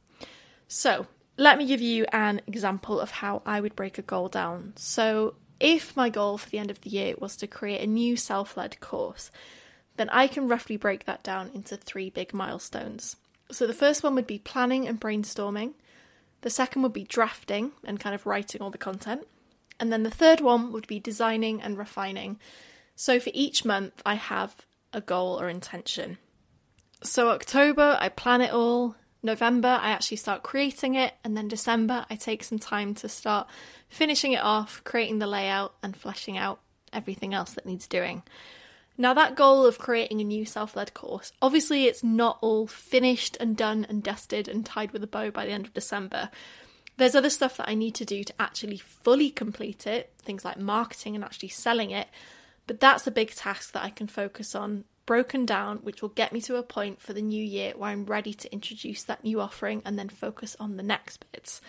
So, 0.69 1.07
let 1.37 1.57
me 1.57 1.67
give 1.67 1.81
you 1.81 2.05
an 2.13 2.41
example 2.47 2.99
of 3.01 3.11
how 3.11 3.43
I 3.47 3.61
would 3.61 3.77
break 3.77 3.99
a 3.99 4.03
goal 4.03 4.29
down. 4.29 4.73
So, 4.77 5.35
if 5.61 5.97
my 5.97 6.09
goal 6.09 6.39
for 6.39 6.49
the 6.49 6.59
end 6.59 6.71
of 6.71 6.81
the 6.81 6.91
year 6.91 7.15
was 7.19 7.37
to 7.37 7.47
create 7.47 7.81
a 7.81 7.87
new 7.87 8.17
self 8.17 8.57
led 8.57 8.81
course, 8.81 9.31
then 9.99 10.09
I 10.09 10.27
can 10.27 10.49
roughly 10.49 10.79
break 10.79 11.05
that 11.05 11.23
down 11.23 11.51
into 11.53 11.77
three 11.77 12.09
big 12.09 12.33
milestones. 12.33 13.17
So 13.51 13.67
the 13.67 13.75
first 13.75 14.03
one 14.03 14.15
would 14.15 14.27
be 14.27 14.39
planning 14.39 14.89
and 14.89 15.01
brainstorming, 15.01 15.75
the 16.41 16.51
second 16.51 16.83
would 16.83 16.93
be 16.93 17.05
drafting 17.05 17.73
and 17.85 17.99
kind 18.01 18.15
of 18.15 18.25
writing 18.25 18.63
all 18.63 18.71
the 18.71 18.79
content, 18.79 19.27
and 19.81 19.93
then 19.93 20.05
the 20.05 20.11
third 20.11 20.41
one 20.41 20.73
would 20.73 20.87
be 20.87 21.01
designing 21.01 21.61
and 21.61 21.77
refining. 21.77 22.39
So 22.95 23.21
for 23.21 23.31
each 23.35 23.65
month, 23.65 24.03
I 24.07 24.15
have 24.15 24.55
a 24.93 25.01
goal 25.01 25.41
or 25.41 25.49
intention. 25.49 26.19
So 27.03 27.31
October, 27.31 27.97
I 28.01 28.09
plan 28.09 28.41
it 28.41 28.53
all. 28.53 28.97
November, 29.23 29.69
I 29.69 29.91
actually 29.91 30.17
start 30.19 30.45
creating 30.45 30.95
it, 30.95 31.15
and 31.25 31.37
then 31.37 31.49
December, 31.49 32.07
I 32.09 32.15
take 32.15 32.45
some 32.45 32.59
time 32.59 32.95
to 32.97 33.09
start 33.09 33.49
finishing 33.89 34.33
it 34.33 34.43
off, 34.43 34.83
creating 34.85 35.19
the 35.19 35.27
layout, 35.27 35.75
and 35.83 35.97
fleshing 35.97 36.39
out 36.39 36.61
everything 36.93 37.35
else 37.35 37.53
that 37.55 37.67
needs 37.67 37.89
doing. 37.89 38.23
Now, 39.01 39.15
that 39.15 39.37
goal 39.37 39.65
of 39.65 39.79
creating 39.79 40.21
a 40.21 40.25
new 40.25 40.45
self 40.45 40.75
led 40.75 40.93
course, 40.93 41.33
obviously, 41.41 41.85
it's 41.85 42.03
not 42.03 42.39
all 42.41 42.67
finished 42.67 43.37
and 43.39 43.57
done 43.57 43.87
and 43.89 44.03
dusted 44.03 44.49
and 44.49 44.67
tied 44.67 44.91
with 44.91 45.05
a 45.05 45.07
bow 45.07 45.31
by 45.31 45.47
the 45.47 45.53
end 45.53 45.67
of 45.67 45.75
December. 45.75 46.31
There's 46.97 47.15
other 47.15 47.31
stuff 47.31 47.57
that 47.59 47.69
I 47.69 47.75
need 47.75 47.95
to 47.95 48.05
do 48.05 48.25
to 48.25 48.35
actually 48.41 48.79
fully 48.79 49.31
complete 49.31 49.87
it, 49.87 50.13
things 50.19 50.45
like 50.45 50.59
marketing 50.59 51.15
and 51.15 51.23
actually 51.23 51.51
selling 51.51 51.93
it. 51.93 52.09
But 52.67 52.81
that's 52.81 53.07
a 53.07 53.13
big 53.13 53.33
task 53.35 53.71
that 53.73 53.85
I 53.85 53.91
can 53.91 54.09
focus 54.09 54.57
on 54.57 54.83
broken 55.07 55.47
down, 55.47 55.79
which 55.79 56.03
will 56.03 56.09
get 56.09 56.33
me 56.33 56.41
to 56.43 56.57
a 56.57 56.63
point 56.65 57.01
for 57.01 57.13
the 57.13 57.23
new 57.23 57.43
year 57.43 57.73
where 57.77 57.91
I'm 57.91 58.05
ready 58.05 58.35
to 58.35 58.53
introduce 58.53 59.05
that 59.05 59.23
new 59.23 59.41
offering 59.41 59.81
and 59.87 59.97
then 59.97 60.09
focus 60.09 60.57
on 60.59 60.77
the 60.77 60.83
next 60.83 61.25
bits. 61.31 61.61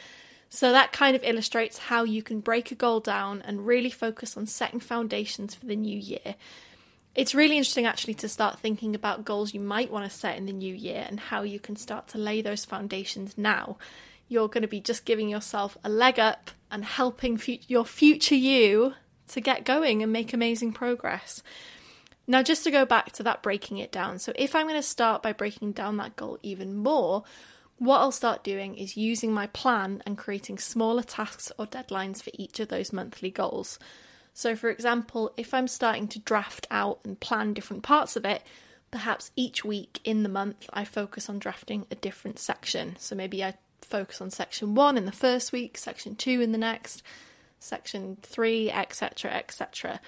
So 0.49 0.71
that 0.71 0.91
kind 0.91 1.15
of 1.15 1.23
illustrates 1.23 1.77
how 1.77 2.03
you 2.03 2.23
can 2.23 2.39
break 2.39 2.71
a 2.71 2.75
goal 2.75 2.99
down 2.99 3.43
and 3.43 3.67
really 3.67 3.91
focus 3.91 4.35
on 4.35 4.47
setting 4.47 4.79
foundations 4.79 5.53
for 5.53 5.67
the 5.67 5.75
new 5.75 5.97
year. 5.97 6.35
It's 7.15 7.35
really 7.35 7.57
interesting 7.57 7.85
actually 7.85 8.13
to 8.15 8.29
start 8.29 8.59
thinking 8.59 8.95
about 8.95 9.25
goals 9.25 9.53
you 9.53 9.59
might 9.59 9.91
want 9.91 10.09
to 10.09 10.15
set 10.15 10.37
in 10.37 10.45
the 10.45 10.53
new 10.53 10.73
year 10.73 11.05
and 11.07 11.19
how 11.19 11.41
you 11.41 11.59
can 11.59 11.75
start 11.75 12.07
to 12.09 12.17
lay 12.17 12.41
those 12.41 12.65
foundations 12.65 13.37
now. 13.37 13.77
You're 14.27 14.47
going 14.47 14.61
to 14.61 14.67
be 14.67 14.79
just 14.79 15.05
giving 15.05 15.27
yourself 15.27 15.77
a 15.83 15.89
leg 15.89 16.19
up 16.19 16.51
and 16.71 16.85
helping 16.85 17.41
your 17.67 17.83
future 17.83 18.35
you 18.35 18.93
to 19.29 19.41
get 19.41 19.65
going 19.65 20.03
and 20.03 20.13
make 20.13 20.33
amazing 20.33 20.71
progress. 20.71 21.41
Now, 22.27 22.43
just 22.43 22.63
to 22.65 22.71
go 22.71 22.85
back 22.85 23.11
to 23.13 23.23
that 23.23 23.41
breaking 23.41 23.79
it 23.79 23.91
down. 23.91 24.19
So, 24.19 24.31
if 24.35 24.55
I'm 24.55 24.67
going 24.67 24.79
to 24.79 24.83
start 24.83 25.23
by 25.23 25.33
breaking 25.33 25.71
down 25.71 25.97
that 25.97 26.15
goal 26.15 26.37
even 26.43 26.75
more, 26.75 27.23
what 27.79 27.97
I'll 27.97 28.11
start 28.11 28.43
doing 28.43 28.75
is 28.75 28.95
using 28.95 29.33
my 29.33 29.47
plan 29.47 30.03
and 30.05 30.15
creating 30.15 30.59
smaller 30.59 31.01
tasks 31.01 31.51
or 31.57 31.65
deadlines 31.65 32.21
for 32.21 32.29
each 32.35 32.59
of 32.59 32.67
those 32.67 32.93
monthly 32.93 33.31
goals. 33.31 33.79
So, 34.39 34.55
for 34.55 34.69
example, 34.69 35.33
if 35.35 35.53
I'm 35.53 35.67
starting 35.67 36.07
to 36.07 36.19
draft 36.19 36.65
out 36.71 37.01
and 37.03 37.19
plan 37.19 37.53
different 37.53 37.83
parts 37.83 38.15
of 38.15 38.23
it, 38.23 38.41
perhaps 38.89 39.31
each 39.35 39.65
week 39.65 39.99
in 40.05 40.23
the 40.23 40.29
month 40.29 40.69
I 40.71 40.85
focus 40.85 41.27
on 41.29 41.39
drafting 41.39 41.85
a 41.91 41.95
different 41.95 42.39
section. 42.39 42.95
So, 42.99 43.17
maybe 43.17 43.43
I 43.43 43.55
focus 43.81 44.21
on 44.21 44.31
section 44.31 44.75
one 44.75 44.97
in 44.97 45.05
the 45.05 45.11
first 45.11 45.51
week, 45.51 45.77
section 45.77 46.15
two 46.15 46.39
in 46.39 46.53
the 46.53 46.57
next, 46.57 47.03
section 47.59 48.15
three, 48.21 48.71
etc., 48.71 49.29
etc. 49.31 49.99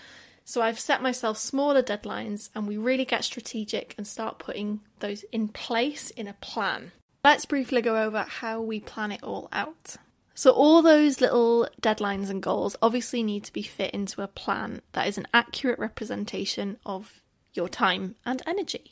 So 0.46 0.62
I've 0.62 0.80
set 0.80 1.02
myself 1.02 1.38
smaller 1.38 1.84
deadlines 1.84 2.52
and 2.56 2.70
we 2.70 2.78
really 2.78 3.04
get 3.04 3.26
strategic 3.26 3.94
and 3.98 4.08
start 4.08 4.40
putting 4.40 4.80
those 5.02 5.26
in 5.34 5.50
place 5.50 6.10
in 6.10 6.30
a 6.30 6.36
plan. 6.36 6.94
Let's 7.26 7.46
briefly 7.46 7.82
go 7.82 8.02
over 8.02 8.20
how 8.22 8.62
we 8.62 8.80
plan 8.80 9.12
it 9.12 9.24
all 9.24 9.50
out. 9.52 9.98
So, 10.34 10.52
all 10.52 10.82
those 10.82 11.20
little 11.20 11.68
deadlines 11.82 12.30
and 12.30 12.42
goals 12.42 12.76
obviously 12.82 13.22
need 13.22 13.44
to 13.44 13.54
be 13.54 13.62
fit 13.62 13.92
into 13.92 14.22
a 14.22 14.28
plan 14.28 14.82
that 14.94 15.08
is 15.08 15.18
an 15.18 15.28
accurate 15.34 15.80
representation 15.80 16.78
of 16.86 17.22
your 17.54 17.68
time 17.68 18.16
and 18.26 18.42
energy. 18.48 18.92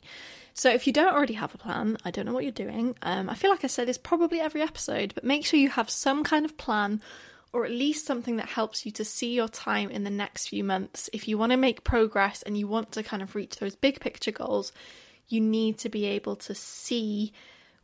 So, 0.52 0.70
if 0.70 0.86
you 0.86 0.92
don't 0.92 1.14
already 1.14 1.34
have 1.34 1.54
a 1.54 1.58
plan, 1.58 1.96
I 2.04 2.10
don't 2.10 2.26
know 2.26 2.34
what 2.34 2.44
you're 2.44 2.52
doing. 2.52 2.94
Um, 3.02 3.30
I 3.30 3.34
feel 3.34 3.50
like 3.50 3.64
I 3.64 3.68
said 3.68 3.88
this 3.88 3.98
probably 3.98 4.40
every 4.40 4.60
episode, 4.60 5.14
but 5.14 5.24
make 5.24 5.46
sure 5.46 5.58
you 5.58 5.70
have 5.70 5.88
some 5.88 6.24
kind 6.24 6.44
of 6.44 6.58
plan 6.58 7.00
or 7.52 7.64
at 7.64 7.70
least 7.70 8.06
something 8.06 8.36
that 8.36 8.48
helps 8.48 8.86
you 8.86 8.92
to 8.92 9.04
see 9.04 9.34
your 9.34 9.48
time 9.48 9.90
in 9.90 10.04
the 10.04 10.10
next 10.10 10.48
few 10.48 10.62
months. 10.62 11.10
If 11.12 11.26
you 11.26 11.36
want 11.36 11.50
to 11.50 11.56
make 11.56 11.82
progress 11.82 12.42
and 12.42 12.56
you 12.56 12.68
want 12.68 12.92
to 12.92 13.02
kind 13.02 13.22
of 13.22 13.34
reach 13.34 13.56
those 13.56 13.74
big 13.74 13.98
picture 13.98 14.30
goals, 14.30 14.72
you 15.28 15.40
need 15.40 15.78
to 15.78 15.88
be 15.88 16.06
able 16.06 16.36
to 16.36 16.54
see 16.54 17.32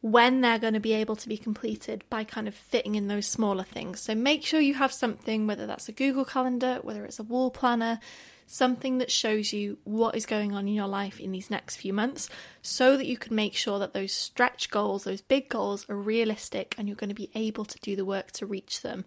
when 0.01 0.41
they're 0.41 0.59
going 0.59 0.75
to 0.75 0.81
be 0.81 0.93
able 0.93 1.17
to 1.17 1.29
be 1.29 1.39
completed 1.39 2.05
by 2.11 2.23
kind 2.23 2.47
of 2.47 2.55
fitting 2.55 2.95
in 2.95 3.09
those 3.09 3.27
smaller 3.27 3.65
things. 3.65 4.01
So 4.01 4.15
make 4.15 4.45
sure 4.45 4.61
you 4.61 4.75
have 4.75 4.93
something, 4.93 5.47
whether 5.47 5.67
that's 5.67 5.89
a 5.89 5.93
Google 5.93 6.25
Calendar, 6.25 6.81
whether 6.83 7.05
it's 7.05 7.19
a 7.19 7.25
wall 7.25 7.51
planner, 7.51 7.99
something 8.47 8.99
that 8.99 9.11
shows 9.11 9.53
you 9.53 9.79
what 9.85 10.15
is 10.15 10.25
going 10.25 10.53
on 10.53 10.69
in 10.69 10.75
your 10.75 10.87
life 10.87 11.19
in 11.19 11.33
these 11.33 11.51
next 11.51 11.77
few 11.77 11.93
months 11.93 12.29
so 12.63 12.97
that 12.97 13.07
you 13.07 13.17
can 13.17 13.35
make 13.35 13.55
sure 13.55 13.79
that 13.79 13.93
those 13.93 14.13
stretch 14.13 14.71
goals, 14.71 15.05
those 15.05 15.21
big 15.21 15.49
goals, 15.49 15.89
are 15.89 15.97
realistic 15.97 16.75
and 16.79 16.87
you're 16.87 16.97
going 16.97 17.09
to 17.09 17.15
be 17.15 17.31
able 17.35 17.65
to 17.65 17.79
do 17.81 17.97
the 17.97 18.05
work 18.05 18.31
to 18.33 18.47
reach 18.47 18.83
them. 18.83 19.05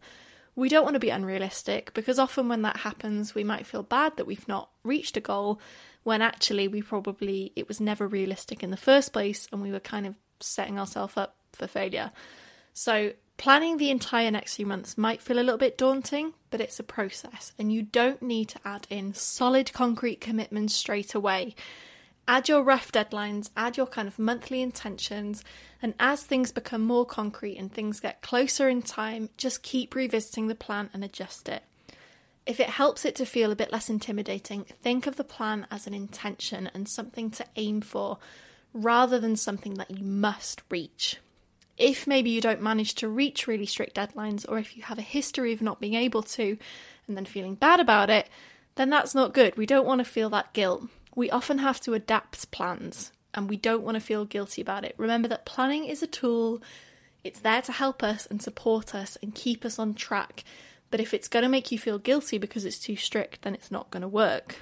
We 0.55 0.67
don't 0.67 0.83
want 0.83 0.95
to 0.95 0.99
be 0.99 1.09
unrealistic 1.09 1.93
because 1.93 2.19
often 2.19 2.49
when 2.49 2.63
that 2.63 2.77
happens, 2.77 3.33
we 3.33 3.45
might 3.45 3.65
feel 3.65 3.83
bad 3.83 4.17
that 4.17 4.27
we've 4.27 4.47
not 4.47 4.69
reached 4.83 5.15
a 5.15 5.21
goal 5.21 5.61
when 6.03 6.21
actually 6.21 6.67
we 6.67 6.81
probably, 6.81 7.53
it 7.55 7.67
was 7.67 7.79
never 7.79 8.07
realistic 8.07 8.61
in 8.61 8.71
the 8.71 8.77
first 8.77 9.13
place 9.13 9.47
and 9.53 9.61
we 9.61 9.71
were 9.71 9.79
kind 9.79 10.05
of 10.05 10.15
setting 10.39 10.79
ourselves 10.79 11.17
up 11.17 11.35
for 11.53 11.67
failure. 11.67 12.11
So, 12.73 13.13
planning 13.37 13.77
the 13.77 13.89
entire 13.89 14.31
next 14.31 14.55
few 14.55 14.65
months 14.65 14.97
might 14.97 15.21
feel 15.21 15.39
a 15.39 15.41
little 15.41 15.57
bit 15.57 15.77
daunting, 15.77 16.33
but 16.49 16.61
it's 16.61 16.79
a 16.79 16.83
process, 16.83 17.53
and 17.57 17.71
you 17.71 17.83
don't 17.83 18.21
need 18.21 18.49
to 18.49 18.59
add 18.65 18.87
in 18.89 19.13
solid 19.13 19.73
concrete 19.73 20.21
commitments 20.21 20.73
straight 20.73 21.15
away. 21.15 21.55
Add 22.27 22.47
your 22.47 22.61
rough 22.61 22.91
deadlines, 22.91 23.49
add 23.57 23.75
your 23.75 23.87
kind 23.87 24.07
of 24.07 24.19
monthly 24.19 24.61
intentions, 24.61 25.43
and 25.81 25.95
as 25.99 26.21
things 26.21 26.51
become 26.51 26.81
more 26.81 27.05
concrete 27.05 27.57
and 27.57 27.73
things 27.73 27.99
get 27.99 28.21
closer 28.21 28.69
in 28.69 28.83
time, 28.83 29.29
just 29.35 29.63
keep 29.63 29.95
revisiting 29.95 30.47
the 30.47 30.53
plan 30.53 30.91
and 30.93 31.03
adjust 31.03 31.49
it. 31.49 31.63
If 32.45 32.59
it 32.59 32.69
helps 32.69 33.03
it 33.03 33.15
to 33.15 33.25
feel 33.25 33.51
a 33.51 33.55
bit 33.55 33.71
less 33.71 33.89
intimidating, 33.89 34.65
think 34.65 35.07
of 35.07 35.15
the 35.15 35.23
plan 35.23 35.67
as 35.71 35.87
an 35.87 35.93
intention 35.93 36.69
and 36.73 36.87
something 36.87 37.31
to 37.31 37.45
aim 37.55 37.81
for 37.81 38.19
rather 38.73 39.19
than 39.19 39.35
something 39.35 39.75
that 39.75 39.91
you 39.91 40.03
must 40.03 40.61
reach. 40.69 41.17
If 41.77 42.05
maybe 42.05 42.29
you 42.29 42.41
don't 42.41 42.61
manage 42.61 42.95
to 42.95 43.07
reach 43.07 43.47
really 43.47 43.65
strict 43.65 43.95
deadlines, 43.95 44.45
or 44.47 44.59
if 44.59 44.75
you 44.75 44.83
have 44.83 44.97
a 44.97 45.03
history 45.03 45.53
of 45.53 45.61
not 45.61 45.79
being 45.79 45.93
able 45.93 46.23
to 46.23 46.57
and 47.07 47.15
then 47.15 47.25
feeling 47.25 47.55
bad 47.55 47.79
about 47.79 48.09
it, 48.09 48.29
then 48.75 48.89
that's 48.89 49.15
not 49.15 49.33
good. 49.33 49.57
We 49.57 49.65
don't 49.65 49.87
want 49.87 49.99
to 49.99 50.05
feel 50.05 50.29
that 50.31 50.53
guilt. 50.53 50.83
We 51.15 51.29
often 51.29 51.59
have 51.59 51.79
to 51.81 51.93
adapt 51.93 52.51
plans 52.51 53.11
and 53.33 53.49
we 53.49 53.57
don't 53.57 53.83
want 53.83 53.95
to 53.95 54.01
feel 54.01 54.25
guilty 54.25 54.61
about 54.61 54.85
it. 54.85 54.95
Remember 54.97 55.27
that 55.27 55.45
planning 55.45 55.85
is 55.85 56.03
a 56.03 56.07
tool, 56.07 56.61
it's 57.23 57.39
there 57.39 57.61
to 57.63 57.71
help 57.71 58.03
us 58.03 58.25
and 58.25 58.41
support 58.41 58.95
us 58.95 59.17
and 59.21 59.35
keep 59.35 59.65
us 59.65 59.79
on 59.79 59.93
track. 59.93 60.43
But 60.91 60.99
if 60.99 61.13
it's 61.13 61.27
going 61.27 61.43
to 61.43 61.49
make 61.49 61.71
you 61.71 61.77
feel 61.77 61.99
guilty 61.99 62.37
because 62.37 62.65
it's 62.65 62.79
too 62.79 62.95
strict, 62.95 63.43
then 63.43 63.53
it's 63.53 63.71
not 63.71 63.91
going 63.91 64.01
to 64.01 64.07
work. 64.07 64.57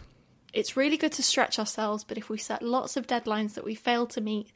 It's 0.54 0.78
really 0.78 0.98
good 0.98 1.12
to 1.14 1.24
stretch 1.24 1.60
ourselves, 1.60 2.04
but 2.04 2.18
if 2.18 2.30
we 2.30 2.38
set 2.38 2.62
lots 2.62 2.98
of 2.98 3.08
deadlines 3.08 3.54
that 3.54 3.66
we 3.66 3.76
fail 3.76 4.08
to 4.08 4.22
meet, 4.22 4.52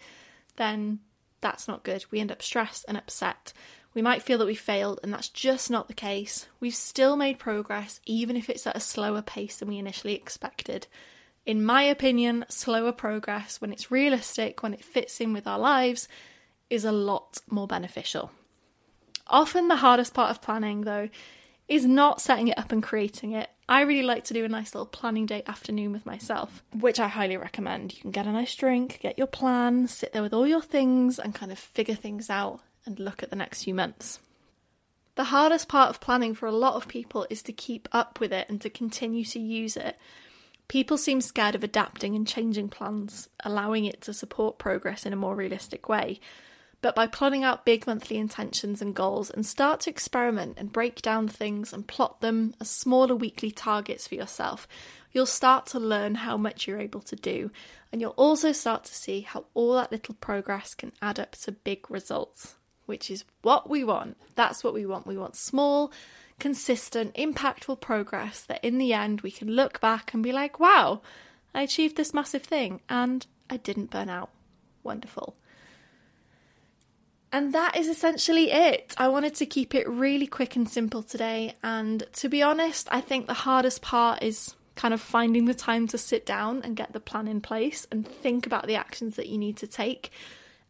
then 0.55 0.99
that's 1.41 1.67
not 1.67 1.83
good. 1.83 2.05
We 2.11 2.19
end 2.19 2.31
up 2.31 2.41
stressed 2.41 2.85
and 2.87 2.97
upset. 2.97 3.53
We 3.93 4.01
might 4.01 4.21
feel 4.21 4.37
that 4.37 4.47
we 4.47 4.55
failed, 4.55 4.99
and 5.03 5.13
that's 5.13 5.27
just 5.27 5.69
not 5.69 5.87
the 5.87 5.93
case. 5.93 6.47
We've 6.59 6.75
still 6.75 7.17
made 7.17 7.39
progress, 7.39 7.99
even 8.05 8.37
if 8.37 8.49
it's 8.49 8.65
at 8.65 8.77
a 8.77 8.79
slower 8.79 9.21
pace 9.21 9.57
than 9.57 9.67
we 9.67 9.77
initially 9.77 10.15
expected. 10.15 10.87
In 11.45 11.65
my 11.65 11.83
opinion, 11.83 12.45
slower 12.47 12.91
progress, 12.91 13.59
when 13.59 13.73
it's 13.73 13.91
realistic, 13.91 14.63
when 14.63 14.73
it 14.73 14.85
fits 14.85 15.19
in 15.19 15.33
with 15.33 15.47
our 15.47 15.59
lives, 15.59 16.07
is 16.69 16.85
a 16.85 16.91
lot 16.91 17.39
more 17.49 17.67
beneficial. 17.67 18.31
Often, 19.27 19.67
the 19.67 19.77
hardest 19.77 20.13
part 20.13 20.31
of 20.31 20.41
planning, 20.41 20.81
though, 20.81 21.09
is 21.71 21.85
not 21.85 22.19
setting 22.19 22.49
it 22.49 22.57
up 22.57 22.73
and 22.73 22.83
creating 22.83 23.31
it. 23.31 23.49
I 23.69 23.83
really 23.83 24.03
like 24.03 24.25
to 24.25 24.33
do 24.33 24.43
a 24.43 24.49
nice 24.49 24.75
little 24.75 24.85
planning 24.85 25.25
day 25.25 25.41
afternoon 25.47 25.93
with 25.93 26.05
myself, 26.05 26.61
which 26.77 26.99
I 26.99 27.07
highly 27.07 27.37
recommend. 27.37 27.93
You 27.93 28.01
can 28.01 28.11
get 28.11 28.27
a 28.27 28.31
nice 28.33 28.53
drink, 28.53 28.99
get 29.01 29.17
your 29.17 29.25
plan, 29.25 29.87
sit 29.87 30.11
there 30.11 30.21
with 30.21 30.33
all 30.33 30.45
your 30.45 30.61
things, 30.61 31.17
and 31.17 31.33
kind 31.33 31.49
of 31.49 31.57
figure 31.57 31.95
things 31.95 32.29
out 32.29 32.59
and 32.85 32.99
look 32.99 33.23
at 33.23 33.29
the 33.29 33.37
next 33.37 33.63
few 33.63 33.73
months. 33.73 34.19
The 35.15 35.23
hardest 35.23 35.69
part 35.69 35.89
of 35.89 36.01
planning 36.01 36.35
for 36.35 36.45
a 36.45 36.51
lot 36.51 36.75
of 36.75 36.89
people 36.89 37.25
is 37.29 37.41
to 37.43 37.53
keep 37.53 37.87
up 37.93 38.19
with 38.19 38.33
it 38.33 38.49
and 38.49 38.59
to 38.59 38.69
continue 38.69 39.23
to 39.23 39.39
use 39.39 39.77
it. 39.77 39.97
People 40.67 40.97
seem 40.97 41.21
scared 41.21 41.55
of 41.55 41.63
adapting 41.63 42.17
and 42.17 42.27
changing 42.27 42.67
plans, 42.67 43.29
allowing 43.45 43.85
it 43.85 44.01
to 44.01 44.13
support 44.13 44.59
progress 44.59 45.05
in 45.05 45.13
a 45.13 45.17
more 45.17 45.35
realistic 45.35 45.87
way 45.87 46.19
but 46.81 46.95
by 46.95 47.05
plotting 47.05 47.43
out 47.43 47.65
big 47.65 47.85
monthly 47.85 48.17
intentions 48.17 48.81
and 48.81 48.95
goals 48.95 49.29
and 49.29 49.45
start 49.45 49.81
to 49.81 49.89
experiment 49.89 50.57
and 50.57 50.73
break 50.73 51.01
down 51.01 51.27
things 51.27 51.71
and 51.71 51.87
plot 51.87 52.21
them 52.21 52.55
as 52.59 52.69
smaller 52.69 53.15
weekly 53.15 53.51
targets 53.51 54.07
for 54.07 54.15
yourself, 54.15 54.67
you'll 55.11 55.27
start 55.27 55.67
to 55.67 55.79
learn 55.79 56.15
how 56.15 56.37
much 56.37 56.67
you're 56.67 56.79
able 56.79 57.01
to 57.01 57.15
do. 57.15 57.51
And 57.91 58.01
you'll 58.01 58.11
also 58.11 58.51
start 58.51 58.83
to 58.85 58.95
see 58.95 59.21
how 59.21 59.45
all 59.53 59.75
that 59.75 59.91
little 59.91 60.15
progress 60.15 60.73
can 60.73 60.91
add 61.01 61.19
up 61.19 61.33
to 61.41 61.51
big 61.51 61.89
results, 61.91 62.55
which 62.87 63.11
is 63.11 63.25
what 63.41 63.69
we 63.69 63.83
want. 63.83 64.17
That's 64.35 64.63
what 64.63 64.73
we 64.73 64.85
want. 64.85 65.05
We 65.05 65.17
want 65.17 65.35
small, 65.35 65.91
consistent, 66.39 67.13
impactful 67.13 67.79
progress 67.81 68.41
that 68.41 68.63
in 68.63 68.79
the 68.79 68.93
end 68.93 69.21
we 69.21 69.29
can 69.29 69.49
look 69.51 69.79
back 69.81 70.13
and 70.13 70.23
be 70.23 70.31
like, 70.31 70.59
wow, 70.59 71.01
I 71.53 71.61
achieved 71.61 71.95
this 71.95 72.13
massive 72.13 72.43
thing 72.43 72.81
and 72.89 73.27
I 73.51 73.57
didn't 73.57 73.91
burn 73.91 74.09
out. 74.09 74.31
Wonderful. 74.81 75.35
And 77.31 77.53
that 77.53 77.77
is 77.77 77.87
essentially 77.87 78.51
it. 78.51 78.93
I 78.97 79.07
wanted 79.07 79.35
to 79.35 79.45
keep 79.45 79.73
it 79.73 79.87
really 79.87 80.27
quick 80.27 80.55
and 80.55 80.67
simple 80.67 81.01
today. 81.01 81.55
And 81.63 82.03
to 82.13 82.27
be 82.27 82.43
honest, 82.43 82.87
I 82.91 82.99
think 82.99 83.27
the 83.27 83.33
hardest 83.33 83.81
part 83.81 84.21
is 84.21 84.55
kind 84.75 84.93
of 84.93 85.01
finding 85.01 85.45
the 85.45 85.53
time 85.53 85.87
to 85.87 85.97
sit 85.97 86.25
down 86.25 86.61
and 86.63 86.75
get 86.75 86.91
the 86.91 86.99
plan 86.99 87.27
in 87.27 87.39
place 87.39 87.87
and 87.91 88.07
think 88.07 88.45
about 88.45 88.67
the 88.67 88.75
actions 88.75 89.15
that 89.15 89.27
you 89.27 89.37
need 89.37 89.57
to 89.57 89.67
take. 89.67 90.11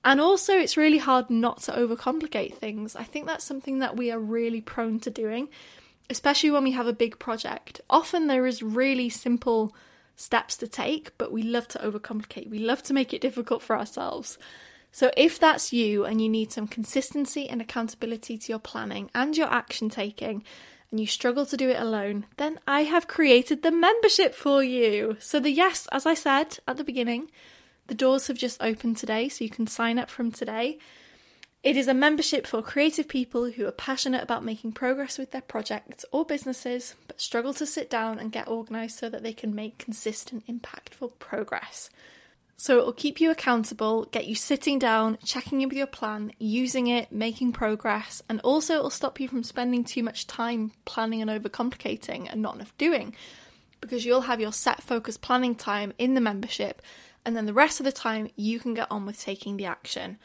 And 0.04 0.20
also, 0.20 0.58
it's 0.58 0.78
really 0.78 0.98
hard 0.98 1.30
not 1.30 1.62
to 1.64 1.72
overcomplicate 1.72 2.56
things. 2.56 2.96
I 2.96 3.04
think 3.04 3.28
that's 3.28 3.46
something 3.46 3.80
that 3.80 3.96
we 3.96 4.12
are 4.12 4.20
really 4.20 4.62
prone 4.62 5.00
to 5.02 5.12
doing, 5.12 5.50
especially 6.10 6.52
when 6.52 6.64
we 6.64 6.72
have 6.72 6.88
a 6.88 6.94
big 6.94 7.20
project. 7.20 7.82
Often 7.90 8.28
there 8.28 8.48
is 8.48 8.64
really 8.64 9.10
simple 9.10 9.76
steps 10.16 10.58
to 10.58 10.68
take, 10.68 11.16
but 11.18 11.32
we 11.32 11.44
love 11.44 11.68
to 11.70 11.80
overcomplicate. 11.80 12.50
We 12.50 12.60
love 12.60 12.82
to 12.84 12.94
make 12.94 13.14
it 13.14 13.22
difficult 13.22 13.62
for 13.62 13.78
ourselves. 13.78 14.38
So, 14.92 15.12
if 15.16 15.40
that's 15.40 15.72
you 15.72 16.06
and 16.06 16.22
you 16.22 16.28
need 16.28 16.52
some 16.52 16.68
consistency 16.68 17.48
and 17.48 17.62
accountability 17.62 18.38
to 18.38 18.52
your 18.52 18.60
planning 18.60 19.10
and 19.16 19.38
your 19.38 19.48
action 19.48 19.90
taking, 19.90 20.44
and 20.92 21.00
you 21.00 21.08
struggle 21.08 21.46
to 21.46 21.56
do 21.56 21.70
it 21.70 21.80
alone, 21.80 22.26
then 22.36 22.60
I 22.68 22.84
have 22.84 23.08
created 23.08 23.64
the 23.64 23.72
membership 23.72 24.36
for 24.36 24.62
you. 24.62 25.16
So, 25.20 25.40
the 25.40 25.50
yes, 25.50 25.88
as 25.92 26.06
I 26.06 26.14
said 26.14 26.60
at 26.68 26.76
the 26.76 26.84
beginning, 26.84 27.32
the 27.88 27.96
doors 27.96 28.28
have 28.28 28.38
just 28.38 28.62
opened 28.62 28.98
today, 28.98 29.30
so 29.30 29.44
you 29.44 29.50
can 29.50 29.68
sign 29.68 29.98
up 29.98 30.10
from 30.10 30.32
today. 30.32 30.78
It 31.64 31.78
is 31.78 31.88
a 31.88 31.94
membership 31.94 32.48
for 32.48 32.62
creative 32.64 33.08
people 33.08 33.52
who 33.52 33.68
are 33.68 33.72
passionate 33.72 34.24
about 34.24 34.44
making 34.44 34.72
progress 34.72 35.18
with 35.18 35.32
their 35.32 35.42
projects 35.42 36.04
or 36.12 36.26
businesses, 36.26 36.96
but 37.08 37.22
struggle 37.22 37.54
to 37.54 37.66
sit 37.68 37.90
down 37.90 38.18
and 38.18 38.32
get 38.32 38.48
organised 38.48 38.98
so 38.98 39.10
that 39.10 39.22
they 39.22 39.34
can 39.34 39.54
make 39.54 39.78
consistent, 39.78 40.48
impactful 40.48 41.20
progress. 41.20 41.92
So 42.62 42.78
it 42.78 42.86
will 42.86 42.94
keep 42.94 43.20
you 43.20 43.32
accountable, 43.32 44.06
get 44.12 44.28
you 44.28 44.36
sitting 44.36 44.78
down, 44.78 45.18
checking 45.26 45.62
in 45.62 45.70
with 45.70 45.80
your 45.80 45.88
plan, 45.88 46.32
using 46.38 46.86
it, 46.86 47.12
making 47.12 47.54
progress, 47.54 48.22
and 48.30 48.40
also 48.42 48.76
it 48.76 48.84
will 48.84 48.92
stop 48.92 49.20
you 49.20 49.28
from 49.28 49.42
spending 49.42 49.84
too 49.84 50.04
much 50.04 50.28
time 50.28 50.72
planning 50.86 51.24
and 51.24 51.32
overcomplicating 51.32 52.32
and 52.32 52.40
not 52.40 52.54
enough 52.54 52.78
doing. 52.78 53.16
Because 53.80 54.06
you'll 54.06 54.30
have 54.30 54.40
your 54.40 54.54
set 54.54 54.84
focus 54.84 55.18
planning 55.18 55.56
time 55.56 55.92
in 55.98 56.14
the 56.14 56.22
membership, 56.22 56.84
and 57.26 57.36
then 57.36 57.48
the 57.48 57.52
rest 57.52 57.80
of 57.80 57.84
the 57.84 57.92
time 57.92 58.30
you 58.36 58.60
can 58.60 58.76
get 58.76 58.92
on 58.92 59.08
with 59.08 59.20
taking 59.20 59.58
the 59.58 59.66
action. 59.66 60.20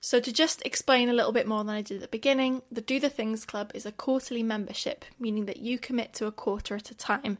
So, 0.00 0.20
to 0.20 0.32
just 0.32 0.62
explain 0.64 1.08
a 1.08 1.12
little 1.12 1.32
bit 1.32 1.48
more 1.48 1.64
than 1.64 1.74
I 1.74 1.82
did 1.82 1.96
at 1.96 2.02
the 2.02 2.06
beginning, 2.06 2.62
the 2.70 2.80
Do 2.80 3.00
the 3.00 3.10
Things 3.10 3.44
Club 3.44 3.72
is 3.74 3.84
a 3.84 3.90
quarterly 3.90 4.44
membership, 4.44 5.04
meaning 5.18 5.46
that 5.46 5.58
you 5.58 5.76
commit 5.76 6.12
to 6.14 6.26
a 6.26 6.30
quarter 6.30 6.76
at 6.76 6.92
a 6.92 6.94
time. 6.94 7.38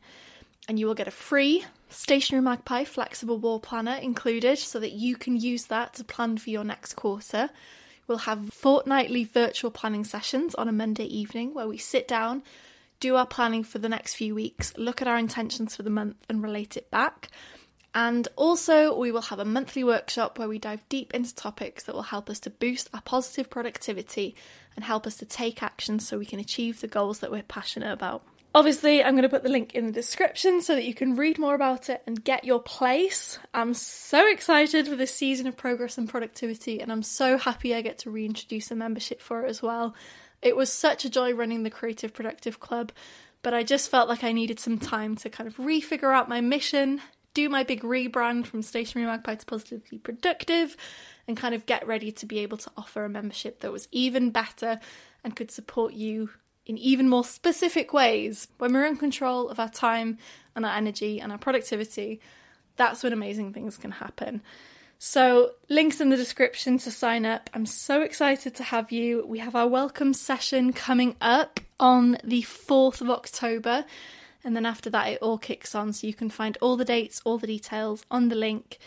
And 0.71 0.79
you 0.79 0.87
will 0.87 0.95
get 0.95 1.09
a 1.09 1.11
free 1.11 1.65
Stationery 1.89 2.41
Magpie 2.41 2.85
flexible 2.85 3.41
wall 3.41 3.59
planner 3.59 3.97
included 3.97 4.57
so 4.57 4.79
that 4.79 4.93
you 4.93 5.17
can 5.17 5.37
use 5.37 5.65
that 5.65 5.95
to 5.95 6.05
plan 6.05 6.39
for 6.39 6.51
your 6.51 6.63
next 6.63 6.95
quarter. 6.95 7.51
We'll 8.07 8.19
have 8.19 8.53
fortnightly 8.53 9.25
virtual 9.25 9.73
planning 9.73 10.05
sessions 10.05 10.55
on 10.55 10.69
a 10.69 10.73
Monday 10.73 11.07
evening 11.07 11.55
where 11.55 11.67
we 11.67 11.77
sit 11.77 12.07
down, 12.07 12.45
do 13.01 13.17
our 13.17 13.27
planning 13.27 13.65
for 13.65 13.81
the 13.81 13.89
next 13.89 14.15
few 14.15 14.33
weeks, 14.33 14.73
look 14.77 15.03
at 15.03 15.09
our 15.09 15.19
intentions 15.19 15.75
for 15.75 15.83
the 15.83 15.91
month, 15.91 16.25
and 16.29 16.41
relate 16.41 16.77
it 16.77 16.89
back. 16.89 17.31
And 17.93 18.29
also, 18.37 18.97
we 18.97 19.11
will 19.11 19.23
have 19.23 19.41
a 19.41 19.45
monthly 19.45 19.83
workshop 19.83 20.39
where 20.39 20.47
we 20.47 20.61
dive 20.61 20.89
deep 20.89 21.13
into 21.13 21.35
topics 21.35 21.83
that 21.83 21.97
will 21.97 22.03
help 22.03 22.31
us 22.31 22.39
to 22.39 22.49
boost 22.49 22.89
our 22.95 23.01
positive 23.01 23.51
productivity 23.51 24.37
and 24.77 24.85
help 24.85 25.05
us 25.05 25.17
to 25.17 25.27
take 25.27 25.65
action 25.65 25.99
so 25.99 26.17
we 26.17 26.27
can 26.27 26.39
achieve 26.39 26.81
the 26.81 26.87
goals 26.87 27.19
that 27.19 27.33
we're 27.33 27.43
passionate 27.43 27.93
about. 27.93 28.23
Obviously, 28.53 29.03
I'm 29.03 29.13
going 29.13 29.23
to 29.23 29.29
put 29.29 29.45
the 29.45 29.49
link 29.49 29.77
in 29.77 29.87
the 29.87 29.93
description 29.93 30.61
so 30.61 30.75
that 30.75 30.85
you 30.85 30.93
can 30.93 31.15
read 31.15 31.39
more 31.39 31.55
about 31.55 31.89
it 31.89 32.03
and 32.05 32.25
get 32.25 32.45
your 32.45 32.61
place. 32.61 33.39
I'm 33.55 33.75
so 33.75 34.29
excited 34.29 34.89
for 34.89 34.97
this 34.97 35.15
season 35.15 35.47
of 35.47 35.57
progress 35.57 35.97
and 35.97 36.09
productivity, 36.09 36.81
and 36.81 36.91
I'm 36.91 37.05
so 37.05 37.39
happy 37.39 37.73
I 37.73 37.81
get 37.81 37.99
to 37.99 38.11
reintroduce 38.11 38.73
a 38.73 38.75
membership 38.75 39.21
for 39.21 39.45
it 39.45 39.49
as 39.49 39.63
well. 39.63 39.95
It 40.43 40.57
was 40.57 40.73
such 40.73 41.05
a 41.05 41.11
joy 41.11 41.33
running 41.33 41.63
the 41.63 41.71
Creative 41.71 42.13
Productive 42.13 42.59
Club, 42.59 42.91
but 43.43 43.55
I 43.55 43.63
just 43.63 43.89
felt 43.89 44.09
like 44.09 44.25
I 44.25 44.33
needed 44.33 44.59
some 44.59 44.79
time 44.79 45.15
to 45.17 45.31
kind 45.31 45.47
of 45.47 45.57
refigure 45.59 46.13
out 46.13 46.29
my 46.29 46.41
mission, 46.41 47.01
do 47.35 47.49
my 47.49 47.63
big 47.63 47.83
rebrand 47.83 48.47
from 48.47 48.63
Stationery 48.63 49.07
Magpie 49.07 49.37
to 49.37 49.47
Positively 49.47 49.99
Productive 49.99 50.77
and 51.29 51.37
kind 51.37 51.55
of 51.55 51.67
get 51.67 51.87
ready 51.87 52.11
to 52.11 52.27
be 52.27 52.41
able 52.41 52.57
to 52.57 52.71
offer 52.77 53.05
a 53.05 53.09
membership 53.09 53.61
that 53.61 53.71
was 53.71 53.87
even 53.93 54.31
better 54.31 54.81
and 55.23 55.37
could 55.37 55.53
support 55.53 55.93
you 55.93 56.31
in 56.71 56.79
even 56.79 57.09
more 57.09 57.25
specific 57.25 57.93
ways. 57.93 58.49
When 58.59 58.73
we're 58.73 58.87
in 58.87 58.97
control 58.97 59.49
of 59.49 59.61
our 59.61 59.69
time 59.69 60.19
and 60.57 60.65
our 60.65 60.75
energy 60.75 61.21
and 61.21 61.31
our 61.31 61.39
productivity, 61.39 62.21
that's 62.77 63.03
when 63.03 63.13
amazing 63.13 63.53
things 63.53 63.77
can 63.77 63.91
happen. 63.91 64.43
So, 64.99 65.53
links 65.69 66.01
in 66.01 66.11
the 66.11 66.17
description 66.17 66.79
to 66.79 66.91
sign 66.91 67.25
up. 67.25 67.49
I'm 67.55 67.67
so 67.67 68.03
excited 68.03 68.55
to 68.57 68.63
have 68.63 68.93
you. 68.93 69.25
We 69.27 69.39
have 69.39 69.57
our 69.57 69.67
welcome 69.69 70.13
session 70.13 70.73
coming 70.73 71.17
up 71.21 71.61
on 71.79 72.19
the 72.23 72.43
4th 72.43 73.01
of 73.01 73.11
October 73.11 73.85
and 74.43 74.57
then 74.57 74.67
after 74.67 74.89
that, 74.91 75.09
it 75.09 75.23
all 75.23 75.39
kicks 75.39 75.75
on. 75.75 75.93
So 75.93 76.07
you 76.07 76.15
can 76.15 76.31
find 76.31 76.57
all 76.61 76.77
the 76.77 76.85
dates, 76.85 77.21
all 77.25 77.39
the 77.39 77.47
details 77.47 78.05
on 78.11 78.29
the 78.29 78.35
link. 78.35 78.79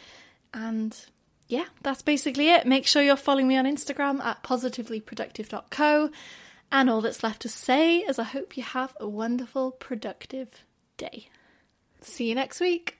And 0.53 0.97
yeah, 1.47 1.65
that's 1.83 2.01
basically 2.01 2.49
it. 2.49 2.65
Make 2.65 2.87
sure 2.87 3.01
you're 3.01 3.15
following 3.15 3.47
me 3.47 3.57
on 3.57 3.65
Instagram 3.65 4.21
at 4.21 4.43
positivelyproductive.co. 4.43 6.09
And 6.73 6.89
all 6.89 7.01
that's 7.01 7.23
left 7.23 7.43
to 7.43 7.49
say 7.49 7.99
is 7.99 8.17
I 8.17 8.23
hope 8.23 8.57
you 8.57 8.63
have 8.63 8.95
a 8.99 9.07
wonderful, 9.07 9.69
productive 9.69 10.65
day. 10.97 11.29
See 12.01 12.29
you 12.29 12.33
next 12.33 12.59
week. 12.59 12.97